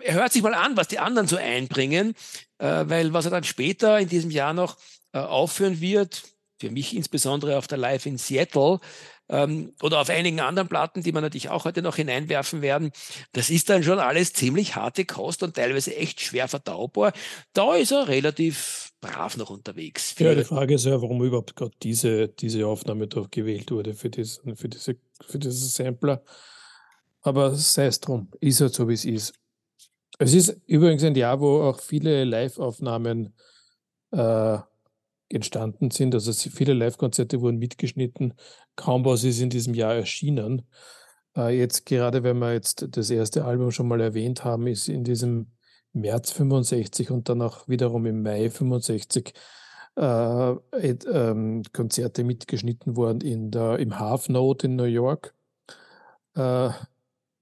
[0.00, 2.14] er hört sich mal an, was die anderen so einbringen,
[2.58, 4.76] äh, weil was er dann später in diesem Jahr noch
[5.12, 6.22] äh, aufführen wird,
[6.58, 8.80] für mich insbesondere auf der Live in Seattle,
[9.28, 12.92] ähm, oder auf einigen anderen Platten, die wir natürlich auch heute noch hineinwerfen werden.
[13.32, 17.12] Das ist dann schon alles ziemlich harte Kost und teilweise echt schwer verdaubar.
[17.52, 20.14] Da ist er relativ brav noch unterwegs.
[20.18, 24.10] Ja, die Frage ist ja, warum überhaupt gerade diese, diese Aufnahme da gewählt wurde für,
[24.10, 26.22] diesen, für, diese, für diesen Sampler.
[27.22, 29.34] Aber sei es drum, ist halt so, wie es ist.
[30.18, 33.34] Es ist übrigens ein Jahr, wo auch viele Live-Aufnahmen
[34.12, 34.58] äh,
[35.28, 36.14] entstanden sind.
[36.14, 38.34] Also viele Live-Konzerte wurden mitgeschnitten.
[38.76, 40.62] Kaum was ist in diesem Jahr erschienen.
[41.36, 45.04] Äh, jetzt gerade, wenn wir jetzt das erste Album schon mal erwähnt haben, ist in
[45.04, 45.52] diesem
[45.92, 49.32] März 65 und dann auch wiederum im Mai 65
[49.96, 55.34] äh, äh, Konzerte mitgeschnitten worden in der, im Half Note in New York.
[56.34, 56.70] Äh,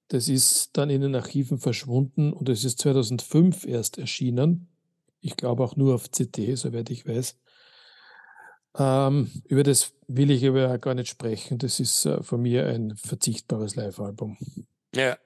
[0.09, 4.68] das ist dann in den Archiven verschwunden und es ist 2005 erst erschienen.
[5.20, 7.37] Ich glaube auch nur auf CD, soweit ich weiß.
[8.76, 11.58] Ähm, über das will ich aber gar nicht sprechen.
[11.58, 14.37] Das ist äh, von mir ein verzichtbares Live-Album.
[14.94, 15.18] Ja,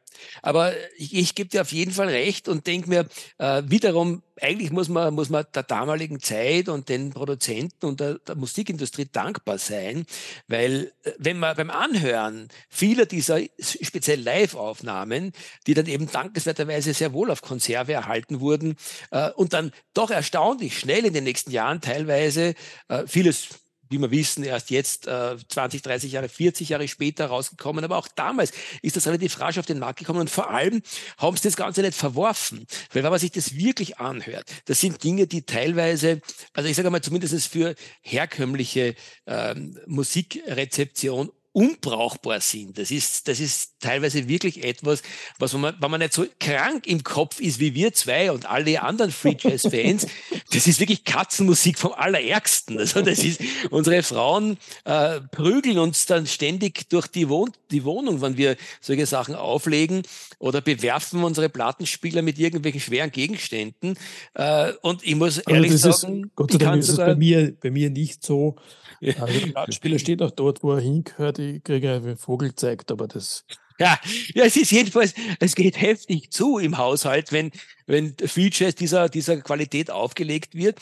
[0.43, 3.07] aber ich, ich gebe dir auf jeden Fall recht und denke mir,
[3.39, 8.19] äh, wiederum, eigentlich muss man, muss man der damaligen Zeit und den Produzenten und der,
[8.19, 10.07] der Musikindustrie dankbar sein,
[10.47, 15.33] weil äh, wenn man beim Anhören vieler dieser speziell Live-Aufnahmen,
[15.67, 18.77] die dann eben dankenswerterweise sehr wohl auf Konserve erhalten wurden
[19.11, 22.55] äh, und dann doch erstaunlich schnell in den nächsten Jahren teilweise
[22.89, 23.49] äh, vieles
[23.89, 27.85] wie wir wissen, erst jetzt äh, 20, 30 Jahre, 40 Jahre später rausgekommen.
[27.85, 30.83] Aber auch damals ist das relativ rasch auf den Markt gekommen und vor allem
[31.19, 32.67] haben sie das Ganze nicht verworfen.
[32.93, 36.21] Weil wenn man sich das wirklich anhört, das sind Dinge, die teilweise,
[36.53, 38.95] also ich sage mal zumindest für herkömmliche
[39.27, 42.79] ähm, Musikrezeption unbrauchbar sind.
[42.79, 45.03] Das ist, das ist teilweise wirklich etwas,
[45.39, 48.83] was man, wenn man nicht so krank im Kopf ist wie wir zwei und alle
[48.83, 50.07] anderen Free Jazz Fans,
[50.53, 52.79] das ist wirklich Katzenmusik vom Allerärgsten.
[52.79, 58.21] Also das ist, unsere Frauen äh, prügeln uns dann ständig durch die, Wohn die Wohnung,
[58.21, 60.03] wenn wir solche Sachen auflegen
[60.39, 63.99] oder bewerfen unsere Plattenspieler mit irgendwelchen schweren Gegenständen.
[64.35, 67.55] Äh, und ich muss also ehrlich sagen, ist, Gott sei Dank ist es bei mir,
[67.61, 68.57] bei mir nicht so.
[69.01, 69.15] Ja.
[69.21, 71.38] Also der Plattenspieler steht auch dort, wo er hingehört.
[71.39, 73.45] Ich kriege einen Vogel gezeigt, aber das.
[73.81, 73.97] Ja,
[74.35, 77.53] ja, es ist jedenfalls, es geht heftig zu im Haushalt, wenn,
[77.87, 80.81] wenn Features dieser, dieser Qualität aufgelegt wird.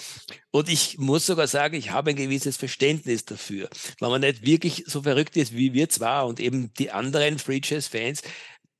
[0.50, 3.68] Und ich muss sogar sagen, ich habe ein gewisses Verständnis dafür.
[4.00, 7.60] Wenn man nicht wirklich so verrückt ist wie wir zwar und eben die anderen Free
[7.62, 8.22] Jazz Fans,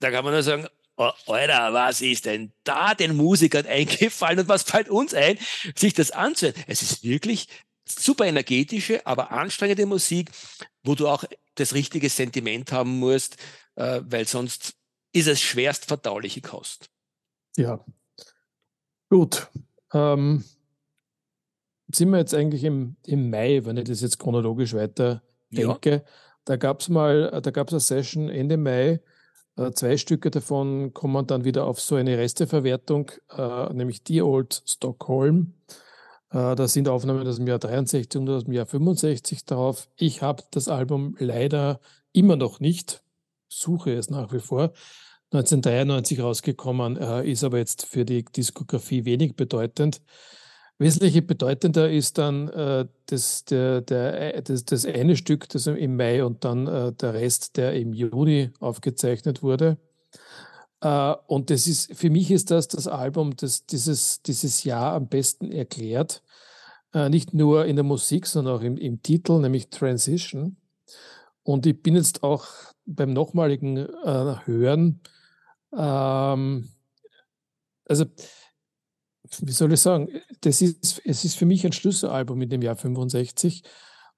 [0.01, 4.49] da kann man nur sagen, oh, Alter, was ist denn da den Musikern eingefallen und
[4.49, 5.39] was fällt uns ein,
[5.75, 6.57] sich das anzuhören?
[6.67, 7.49] Es ist wirklich
[7.89, 10.31] super energetische, aber anstrengende Musik,
[10.83, 13.37] wo du auch das richtige Sentiment haben musst,
[13.77, 14.75] äh, weil sonst
[15.13, 16.91] ist es schwerst verdauliche Kost.
[17.57, 17.85] Ja.
[19.09, 19.49] Gut.
[19.93, 20.45] Ähm,
[21.93, 25.91] sind wir jetzt eigentlich im, im Mai, wenn ich das jetzt chronologisch weiter denke.
[25.91, 26.03] Ja.
[26.45, 29.01] Da gab es mal, da gab es eine Session Ende Mai.
[29.57, 34.63] Äh, zwei Stücke davon kommen dann wieder auf so eine Resteverwertung, äh, nämlich Die Old
[34.67, 35.55] Stockholm.
[36.37, 39.89] Äh, da sind Aufnahmen aus dem Jahr 63 und aus dem Jahr 65 drauf.
[39.97, 41.81] Ich habe das Album leider
[42.13, 43.03] immer noch nicht,
[43.49, 44.73] suche es nach wie vor.
[45.33, 50.03] 1993 rausgekommen, äh, ist aber jetzt für die Diskografie wenig bedeutend.
[50.79, 56.23] Wesentlich bedeutender ist dann äh, das, der, der, das, das eine Stück, das im Mai
[56.23, 59.79] und dann der Rest, der im Juni aufgezeichnet wurde.
[60.81, 65.09] Äh, und das ist, für mich ist das das Album, das dieses, dieses Jahr am
[65.09, 66.23] besten erklärt.
[66.93, 70.57] Äh, nicht nur in der Musik, sondern auch im, im Titel, nämlich Transition.
[71.43, 72.47] Und ich bin jetzt auch
[72.87, 75.01] beim nochmaligen äh, Hören,
[75.77, 76.69] ähm,
[77.89, 78.05] also
[79.41, 80.09] wie soll ich sagen,
[80.41, 83.63] das ist, es ist für mich ein Schlüsselalbum in dem Jahr 65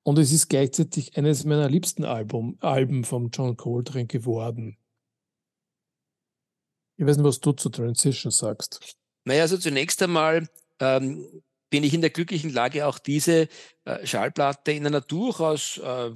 [0.03, 4.77] und es ist gleichzeitig eines meiner liebsten Album, Alben von John Coltrane geworden.
[6.99, 8.97] Ich weiß nicht, was du zu Transition sagst.
[9.25, 10.49] Naja, also zunächst einmal
[10.81, 13.49] ähm, bin ich in der glücklichen Lage, auch diese
[13.85, 16.11] äh, Schallplatte in einer durchaus äh,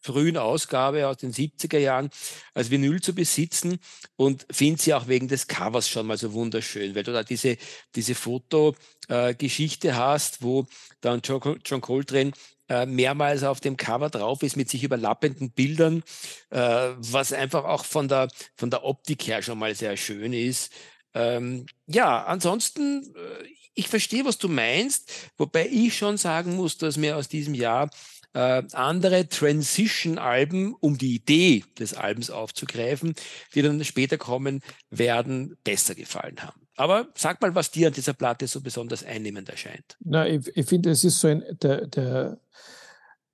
[0.00, 2.10] frühen Ausgabe aus den 70er Jahren
[2.54, 3.78] als Vinyl zu besitzen
[4.14, 7.56] und finde sie auch wegen des Covers schon mal so wunderschön, weil du da diese,
[7.96, 10.66] diese Fotogeschichte äh, hast, wo
[11.00, 12.30] dann John, John Coltrane
[12.68, 16.02] äh, mehrmals auf dem Cover drauf ist mit sich überlappenden Bildern,
[16.50, 16.58] äh,
[16.96, 20.72] was einfach auch von der, von der Optik her schon mal sehr schön ist.
[21.14, 26.96] Ähm, ja, ansonsten, äh, ich verstehe, was du meinst, wobei ich schon sagen muss, dass
[26.96, 27.90] mir aus diesem Jahr
[28.34, 33.14] äh, andere Transition-Alben, um die Idee des Albums aufzugreifen,
[33.54, 36.57] die dann später kommen werden, besser gefallen haben.
[36.78, 39.96] Aber sag mal, was dir an dieser Platte so besonders einnehmend erscheint.
[40.00, 42.38] Na, ich, ich finde, es ist so ein, der, der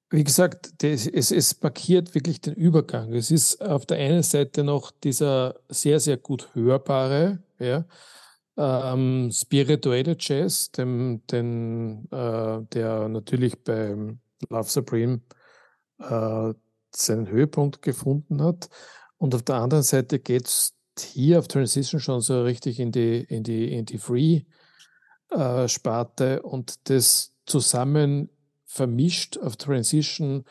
[0.09, 3.13] wie gesagt, das, es, es markiert wirklich den Übergang.
[3.13, 7.85] Es ist auf der einen Seite noch dieser sehr, sehr gut hörbare, ja,
[8.57, 15.21] ähm, spirituelle Jazz, dem, den, äh, der natürlich beim Love Supreme
[15.99, 16.55] äh,
[16.95, 18.71] seinen Höhepunkt gefunden hat.
[19.19, 23.25] Und auf der anderen Seite geht es hier auf Transition schon so richtig in die,
[23.29, 28.31] in die, in die Free-Sparte äh, und das zusammen
[28.65, 30.45] vermischt auf Transition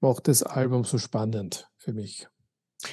[0.00, 2.26] macht das Album so spannend für mich.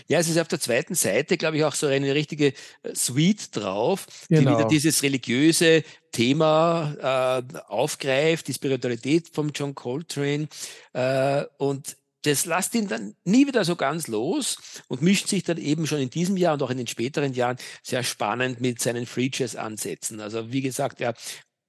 [0.08, 3.56] Ja, es ist auf der zweiten Seite, glaube ich, auch so eine richtige äh, Suite
[3.56, 4.40] drauf, genau.
[4.40, 4.70] die wieder genau.
[4.70, 10.48] dieses religiöse Thema äh, aufgreift, die Spiritualität von John Coltrane.
[10.94, 14.58] Äh, und das lasst ihn dann nie wieder so ganz los
[14.88, 17.58] und mischt sich dann eben schon in diesem Jahr und auch in den späteren Jahren
[17.84, 20.20] sehr spannend mit seinen Free Jazz Ansätzen.
[20.20, 21.14] Also wie gesagt, er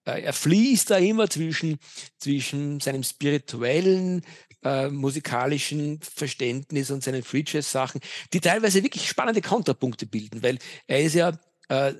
[0.04, 1.78] äh, er fließt da immer zwischen,
[2.18, 4.24] zwischen seinem spirituellen,
[4.64, 8.00] äh, musikalischen Verständnis und seinen Free Jazz Sachen,
[8.32, 11.38] die teilweise wirklich spannende Kontrapunkte bilden, weil er ist ja
[11.68, 11.94] äh,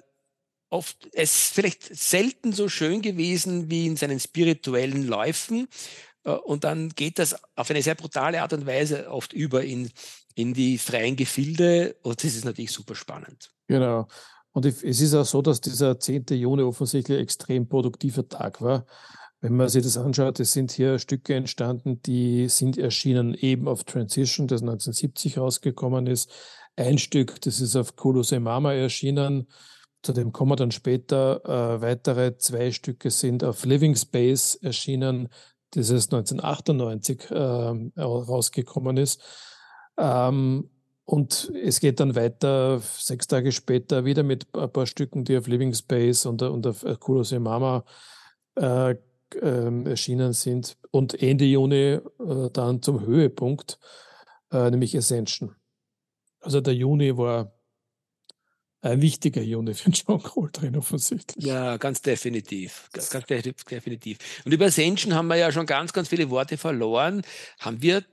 [0.70, 5.68] oft, es vielleicht selten so schön gewesen wie in seinen spirituellen Läufen.
[6.24, 9.90] Äh, und dann geht das auf eine sehr brutale Art und Weise oft über in,
[10.34, 11.96] in die freien Gefilde.
[12.02, 13.50] Und das ist natürlich super spannend.
[13.68, 14.06] Genau.
[14.52, 16.26] Und es ist auch so, dass dieser 10.
[16.30, 18.84] Juni offensichtlich ein extrem produktiver Tag war.
[19.40, 23.82] Wenn man sich das anschaut, es sind hier Stücke entstanden, die sind erschienen eben auf
[23.82, 26.30] Transition, das 1970 rausgekommen ist.
[26.76, 29.48] Ein Stück, das ist auf Kolose Mama erschienen.
[30.02, 31.40] Zu dem kommen wir dann später.
[31.44, 35.28] Äh, weitere zwei Stücke sind auf Living Space erschienen,
[35.76, 39.20] ist 1998 äh, rausgekommen ist.
[39.98, 40.70] Ähm,
[41.04, 45.46] und es geht dann weiter, sechs Tage später, wieder mit ein paar Stücken, die auf
[45.46, 47.84] Living Space und, und auf Kulose Mama
[48.54, 50.76] äh, äh, erschienen sind.
[50.90, 52.00] Und Ende Juni äh,
[52.52, 53.78] dann zum Höhepunkt,
[54.52, 55.54] äh, nämlich Ascension.
[56.40, 57.52] Also der Juni war
[58.82, 61.46] ein wichtiger Juni für John Coltrane offensichtlich.
[61.46, 62.88] Ja, ganz definitiv.
[62.92, 64.18] Ganz, ganz definitiv.
[64.44, 67.22] Und über Ascension haben wir ja schon ganz, ganz viele Worte verloren.
[67.60, 68.04] Haben wir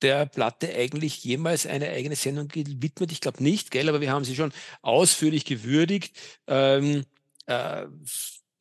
[0.00, 3.12] der Platte eigentlich jemals eine eigene Sendung gewidmet?
[3.12, 6.16] Ich glaube nicht, gell, aber wir haben sie schon ausführlich gewürdigt.
[6.46, 7.04] Ähm,
[7.44, 7.84] äh,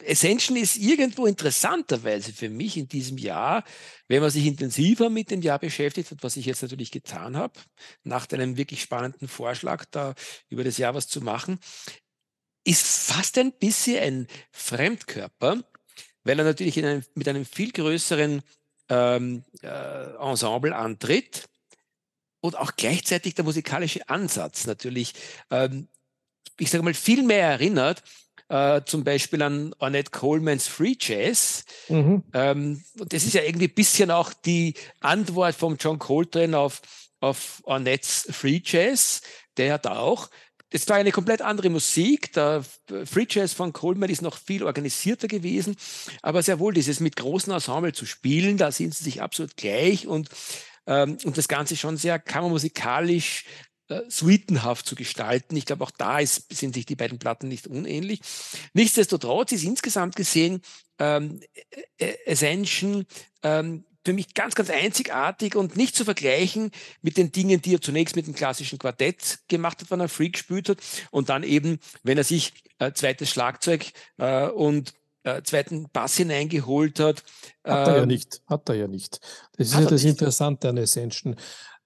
[0.08, 3.64] Ascension ist irgendwo interessanterweise für mich in diesem Jahr,
[4.08, 7.60] wenn man sich intensiver mit dem Jahr beschäftigt hat, was ich jetzt natürlich getan habe,
[8.04, 10.16] nach deinem wirklich spannenden Vorschlag, da
[10.50, 11.60] über das Jahr was zu machen,
[12.64, 15.64] ist fast ein bisschen ein Fremdkörper,
[16.24, 18.42] weil er natürlich einem, mit einem viel größeren
[18.90, 21.50] ähm, äh, Ensemble antritt
[22.42, 25.14] und auch gleichzeitig der musikalische Ansatz natürlich,
[25.52, 25.88] ähm,
[26.58, 28.04] ich sage mal, viel mehr erinnert,
[28.50, 31.66] äh, zum Beispiel an Ornette Colemans Free Jazz.
[31.88, 32.24] Mhm.
[32.34, 36.82] Ähm, und das ist ja irgendwie ein bisschen auch die Antwort von John Coltrane auf,
[37.20, 39.22] auf Ornettes Free Jazz,
[39.58, 40.30] der hat auch
[40.72, 42.34] das war eine komplett andere Musik.
[42.34, 42.64] Der
[43.06, 45.76] Free Jazz von Coleman ist noch viel organisierter gewesen,
[46.22, 50.08] aber sehr wohl dieses mit großen Ensemble zu spielen, da sind sie sich absolut gleich
[50.08, 50.30] und,
[50.86, 53.46] ähm, und das Ganze schon sehr kammermusikalisch
[53.90, 55.56] äh, suitenhaft zu gestalten.
[55.56, 58.22] Ich glaube, auch da ist, sind sich die beiden Platten nicht unähnlich.
[58.74, 60.62] Nichtsdestotrotz ist insgesamt gesehen
[61.00, 61.42] ähm,
[62.28, 63.06] Ascension
[63.44, 66.72] ähm, für mich ganz, ganz einzigartig und nicht zu vergleichen
[67.02, 70.34] mit den Dingen, die er zunächst mit dem klassischen Quartett gemacht hat, wenn er Freak
[70.34, 70.78] gespielt hat
[71.12, 77.00] und dann eben, wenn er sich äh, zweites Schlagzeug äh, und äh, zweiten Bass hineingeholt
[77.00, 77.24] hat.
[77.64, 79.20] Hat er ja ähm, nicht, hat er ja nicht.
[79.58, 80.04] Das ist ja das.
[80.04, 81.36] Interessante an Ascension.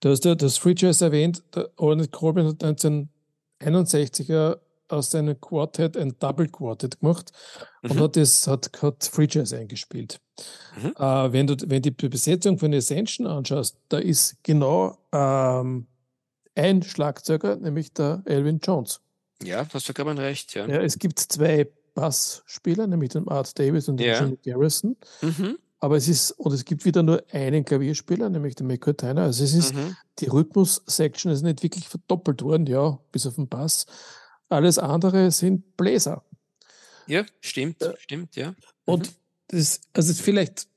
[0.04, 5.96] Du hast ja das Free Jazz erwähnt, der Ornette Corbin hat 1961er aus seinem Quartet
[5.96, 7.32] ein Double Quartet gemacht
[7.82, 7.92] mhm.
[7.92, 10.20] und hat das hat, hat Free Jazz eingespielt.
[10.76, 10.94] Mhm.
[10.98, 15.88] Äh, wenn du wenn die Besetzung von Ascension anschaust, da ist genau ähm,
[16.54, 19.00] ein Schlagzeuger, nämlich der Elvin Jones.
[19.42, 20.68] Ja, hast du man recht, ja.
[20.68, 20.82] ja.
[20.82, 24.20] Es gibt zwei Bassspieler, nämlich den Art Davis und den ja.
[24.20, 24.98] Jimmy Garrison.
[25.22, 25.60] Mhm.
[25.84, 29.24] Aber es ist, und es gibt wieder nur einen Klavierspieler, nämlich den Michael Tyner.
[29.24, 29.98] Also es ist, mhm.
[30.20, 33.86] die Rhythmus-Section ist nicht wirklich verdoppelt worden, ja, bis auf den Bass.
[34.48, 36.24] Alles andere sind Bläser.
[37.06, 38.52] Ja, stimmt, äh, stimmt, ja.
[38.52, 38.56] Mhm.
[38.86, 39.12] Und
[39.50, 40.70] das, also vielleicht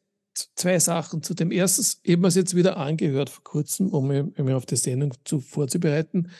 [0.56, 1.22] zwei Sachen.
[1.22, 4.66] Zu dem ersten, ich habe mir es jetzt wieder angehört vor kurzem, um mich auf
[4.66, 6.32] die Sendung zu, vorzubereiten.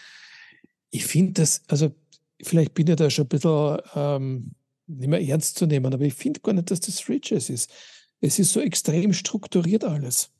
[0.91, 1.95] Ich finde das, also
[2.43, 4.51] vielleicht bin ich da schon ein bisschen ähm,
[4.89, 7.71] nicht mehr ernst zu nehmen, aber ich finde gar nicht, dass das Free Jazz ist.
[8.21, 10.31] Es ist so extrem strukturiert alles.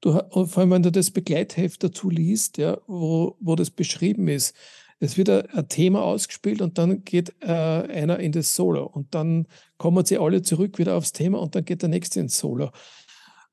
[0.00, 4.54] Du, vor allem, wenn du das Begleitheft dazu liest, ja, wo, wo das beschrieben ist,
[4.98, 9.46] es wird ein, Thema ausgespielt und dann geht äh, einer in das Solo und dann
[9.76, 12.70] kommen sie alle zurück wieder aufs Thema und dann geht der nächste ins Solo.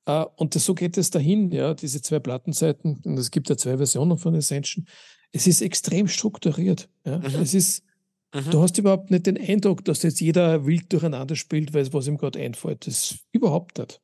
[0.06, 3.02] Äh, und das, so geht es dahin, ja, diese zwei Plattenseiten.
[3.04, 4.86] Und es gibt ja zwei Versionen von Ascension.
[5.32, 6.90] Es ist extrem strukturiert.
[7.06, 7.18] Ja.
[7.18, 7.26] Mhm.
[7.42, 7.84] Es ist,
[8.34, 8.52] mhm.
[8.52, 12.18] du hast überhaupt nicht den Eindruck, dass jetzt jeder wild durcheinander spielt, weil was ihm
[12.18, 12.88] gerade einfällt.
[12.88, 14.02] Das überhaupt nicht.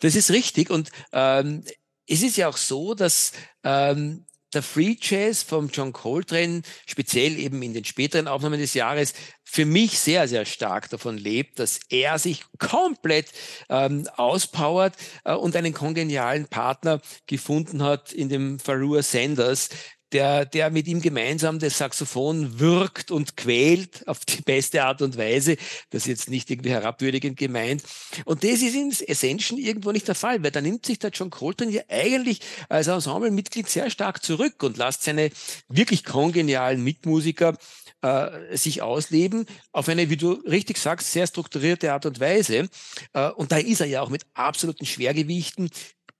[0.00, 0.70] Das ist richtig.
[0.70, 1.64] Und ähm,
[2.06, 3.32] es ist ja auch so, dass
[3.64, 9.14] ähm, der Free Jazz vom John Coltrane, speziell eben in den späteren Aufnahmen des Jahres,
[9.44, 13.32] für mich sehr, sehr stark davon lebt, dass er sich komplett
[13.68, 19.70] ähm, auspowert äh, und einen kongenialen Partner gefunden hat in dem Farua Sanders,
[20.12, 25.16] der, der mit ihm gemeinsam das Saxophon wirkt und quält auf die beste Art und
[25.16, 25.56] Weise.
[25.90, 27.82] Das ist jetzt nicht irgendwie herabwürdigend gemeint.
[28.24, 31.30] Und das ist in Ascension irgendwo nicht der Fall, weil da nimmt sich der John
[31.30, 35.30] Coltrane ja eigentlich als Ensemblemitglied sehr stark zurück und lässt seine
[35.68, 37.56] wirklich kongenialen Mitmusiker
[38.02, 42.68] äh, sich ausleben auf eine, wie du richtig sagst, sehr strukturierte Art und Weise.
[43.12, 45.70] Äh, und da ist er ja auch mit absoluten Schwergewichten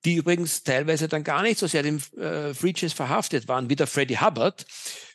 [0.05, 3.77] die übrigens teilweise dann gar nicht so sehr dem äh, Free Jazz verhaftet waren, wie
[3.77, 4.67] der Freddie Hubbard,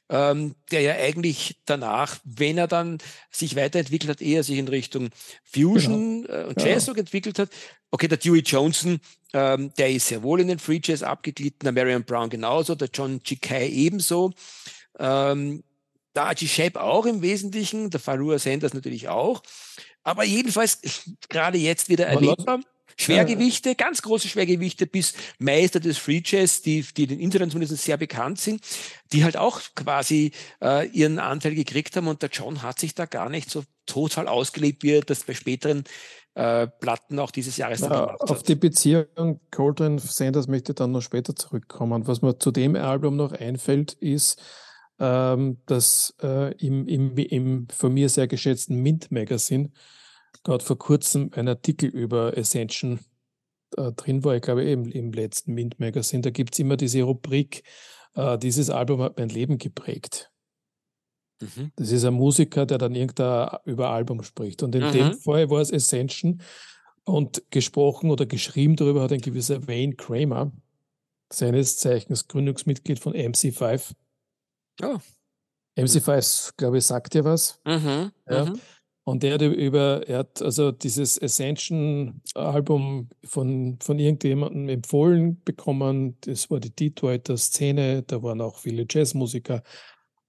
[0.10, 5.10] ähm, der ja eigentlich danach, wenn er dann sich weiterentwickelt hat, eher sich in Richtung
[5.44, 6.34] Fusion genau.
[6.34, 6.94] äh, und Jazz ja.
[6.94, 7.50] entwickelt hat.
[7.92, 9.00] Okay, der Dewey Johnson,
[9.34, 12.90] ähm, der ist sehr wohl in den Free Jazz abgeglitten, der Marion Brown genauso, der
[12.94, 14.32] John Chikai ebenso.
[15.00, 15.64] Ähm,
[16.16, 19.44] der Archie Shape auch im Wesentlichen, der Farua Sanders natürlich auch.
[20.04, 20.80] Aber jedenfalls
[21.30, 22.62] gerade jetzt wieder erlebbar.
[22.98, 27.98] Schwergewichte, ganz große Schwergewichte bis Meister des Free Jazz, die, die den Internet zumindest sehr
[27.98, 28.62] bekannt sind,
[29.12, 30.32] die halt auch quasi
[30.62, 34.28] äh, ihren Anteil gekriegt haben und der John hat sich da gar nicht so total
[34.28, 35.84] ausgelebt, wie er das bei späteren
[36.36, 38.30] äh, Platten auch dieses Jahres ja, gemacht hat.
[38.30, 42.08] Auf die Beziehung Coltrane Sanders möchte dann noch später zurückkommen.
[42.08, 44.42] Was mir zu dem Album noch einfällt, ist,
[45.00, 49.72] ähm, dass äh, im, im, im von mir sehr geschätzten Mint Magazine
[50.44, 53.00] gerade vor kurzem ein Artikel über Ascension
[53.76, 57.02] äh, drin war, ich glaube eben im letzten Mint Magazine, da gibt es immer diese
[57.04, 57.64] Rubrik,
[58.16, 60.32] äh, dieses Album hat mein Leben geprägt.
[61.42, 61.72] Mhm.
[61.76, 64.64] Das ist ein Musiker, der dann irgendein über Album spricht.
[64.64, 64.92] Und in mhm.
[64.92, 66.42] dem Fall war es Ascension
[67.04, 70.52] und gesprochen oder geschrieben darüber hat ein gewisser Wayne Kramer,
[71.32, 73.94] seines Zeichens Gründungsmitglied von MC5.
[74.82, 74.98] Oh.
[75.78, 77.60] MC5, glaube ich, sagt dir was.
[77.66, 78.12] Mhm.
[78.30, 78.46] Ja.
[78.46, 78.60] Mhm.
[79.08, 86.18] Und er hat über, er hat also dieses Ascension-Album von, von irgendjemandem empfohlen bekommen.
[86.20, 89.64] Das war die Detroiter-Szene, da waren auch viele Jazzmusiker.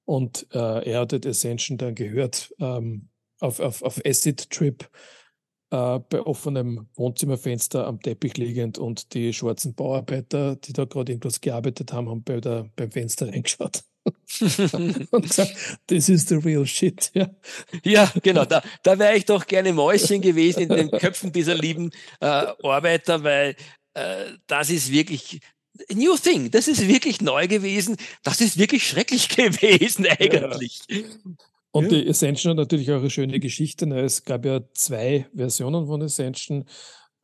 [0.04, 3.08] Und äh, er hatte Ascension dann gehört ähm,
[3.40, 4.88] auf, auf, auf Acid Trip
[5.70, 11.40] äh, bei offenem Wohnzimmerfenster am Teppich liegend und die schwarzen Bauarbeiter, die da gerade irgendwas
[11.40, 13.87] gearbeitet haben, haben bei der, beim Fenster reingeschaut.
[15.10, 15.54] und gesagt,
[15.86, 17.10] this is the real shit.
[17.14, 17.28] Ja,
[17.84, 18.44] ja genau.
[18.44, 21.90] Da, da wäre ich doch gerne Mäuschen gewesen in den Köpfen dieser lieben
[22.20, 22.26] äh,
[22.62, 23.56] Arbeiter, weil
[23.94, 25.40] äh, das ist wirklich
[25.92, 26.50] New Thing.
[26.50, 27.96] Das ist wirklich neu gewesen.
[28.22, 30.80] Das ist wirklich schrecklich gewesen eigentlich.
[30.88, 30.98] Ja.
[31.70, 32.00] Und ja.
[32.00, 33.86] die Ascension hat natürlich auch eine schöne Geschichte.
[33.86, 34.00] Ne?
[34.00, 36.64] Es gab ja zwei Versionen von Ascension.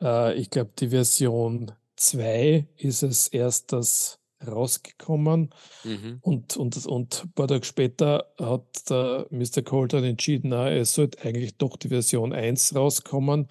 [0.00, 5.50] Äh, ich glaube, die Version 2 ist es erst das rausgekommen.
[5.84, 6.18] Mhm.
[6.20, 9.62] Und, und, und ein paar Tage später hat der Mr.
[9.62, 13.48] Colton entschieden, na, es sollte eigentlich doch die Version 1 rauskommen,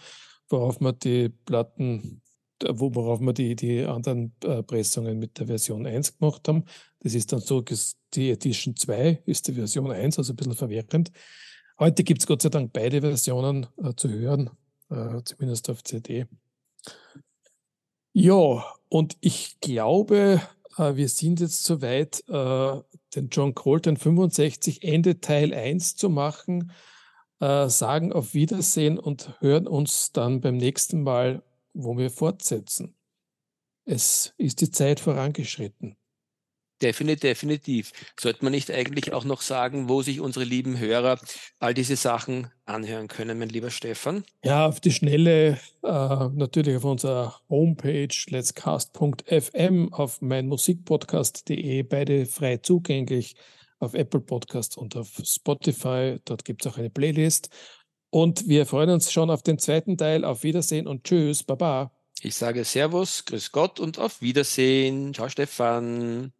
[0.49, 2.21] worauf man die Platten,
[2.61, 6.65] worauf wir die, die anderen äh, Pressungen mit der Version 1 gemacht haben.
[6.99, 7.63] Das ist dann so,
[8.13, 11.11] die Edition 2 ist die Version 1, also ein bisschen verwirrend.
[11.79, 14.51] Heute gibt es Gott sei Dank beide Versionen äh, zu hören,
[14.89, 16.27] äh, zumindest auf CD.
[18.13, 20.39] Ja, und ich glaube,
[20.78, 22.82] äh, wir sind jetzt soweit, äh,
[23.15, 26.71] den John Colton 65 Ende Teil 1 zu machen,
[27.39, 31.43] äh, sagen auf Wiedersehen und hören uns dann beim nächsten Mal,
[31.74, 32.95] wo wir fortsetzen.
[33.86, 35.97] Es ist die Zeit vorangeschritten.
[36.82, 37.91] Definitiv, definitiv.
[38.19, 41.19] Sollte man nicht eigentlich auch noch sagen, wo sich unsere lieben Hörer
[41.59, 44.26] all diese Sachen anhören können, mein lieber Stefan?
[44.43, 53.36] Ja, auf die Schnelle äh, natürlich auf unserer Homepage letscast.fm, auf meinmusikpodcast.de, beide frei zugänglich,
[53.80, 56.17] auf Apple Podcast und auf Spotify.
[56.26, 57.49] Dort gibt es auch eine Playlist.
[58.09, 60.24] Und wir freuen uns schon auf den zweiten Teil.
[60.24, 61.91] Auf Wiedersehen und Tschüss, Baba.
[62.21, 65.13] Ich sage Servus, Grüß Gott und auf Wiedersehen.
[65.13, 66.32] Ciao, Stefan.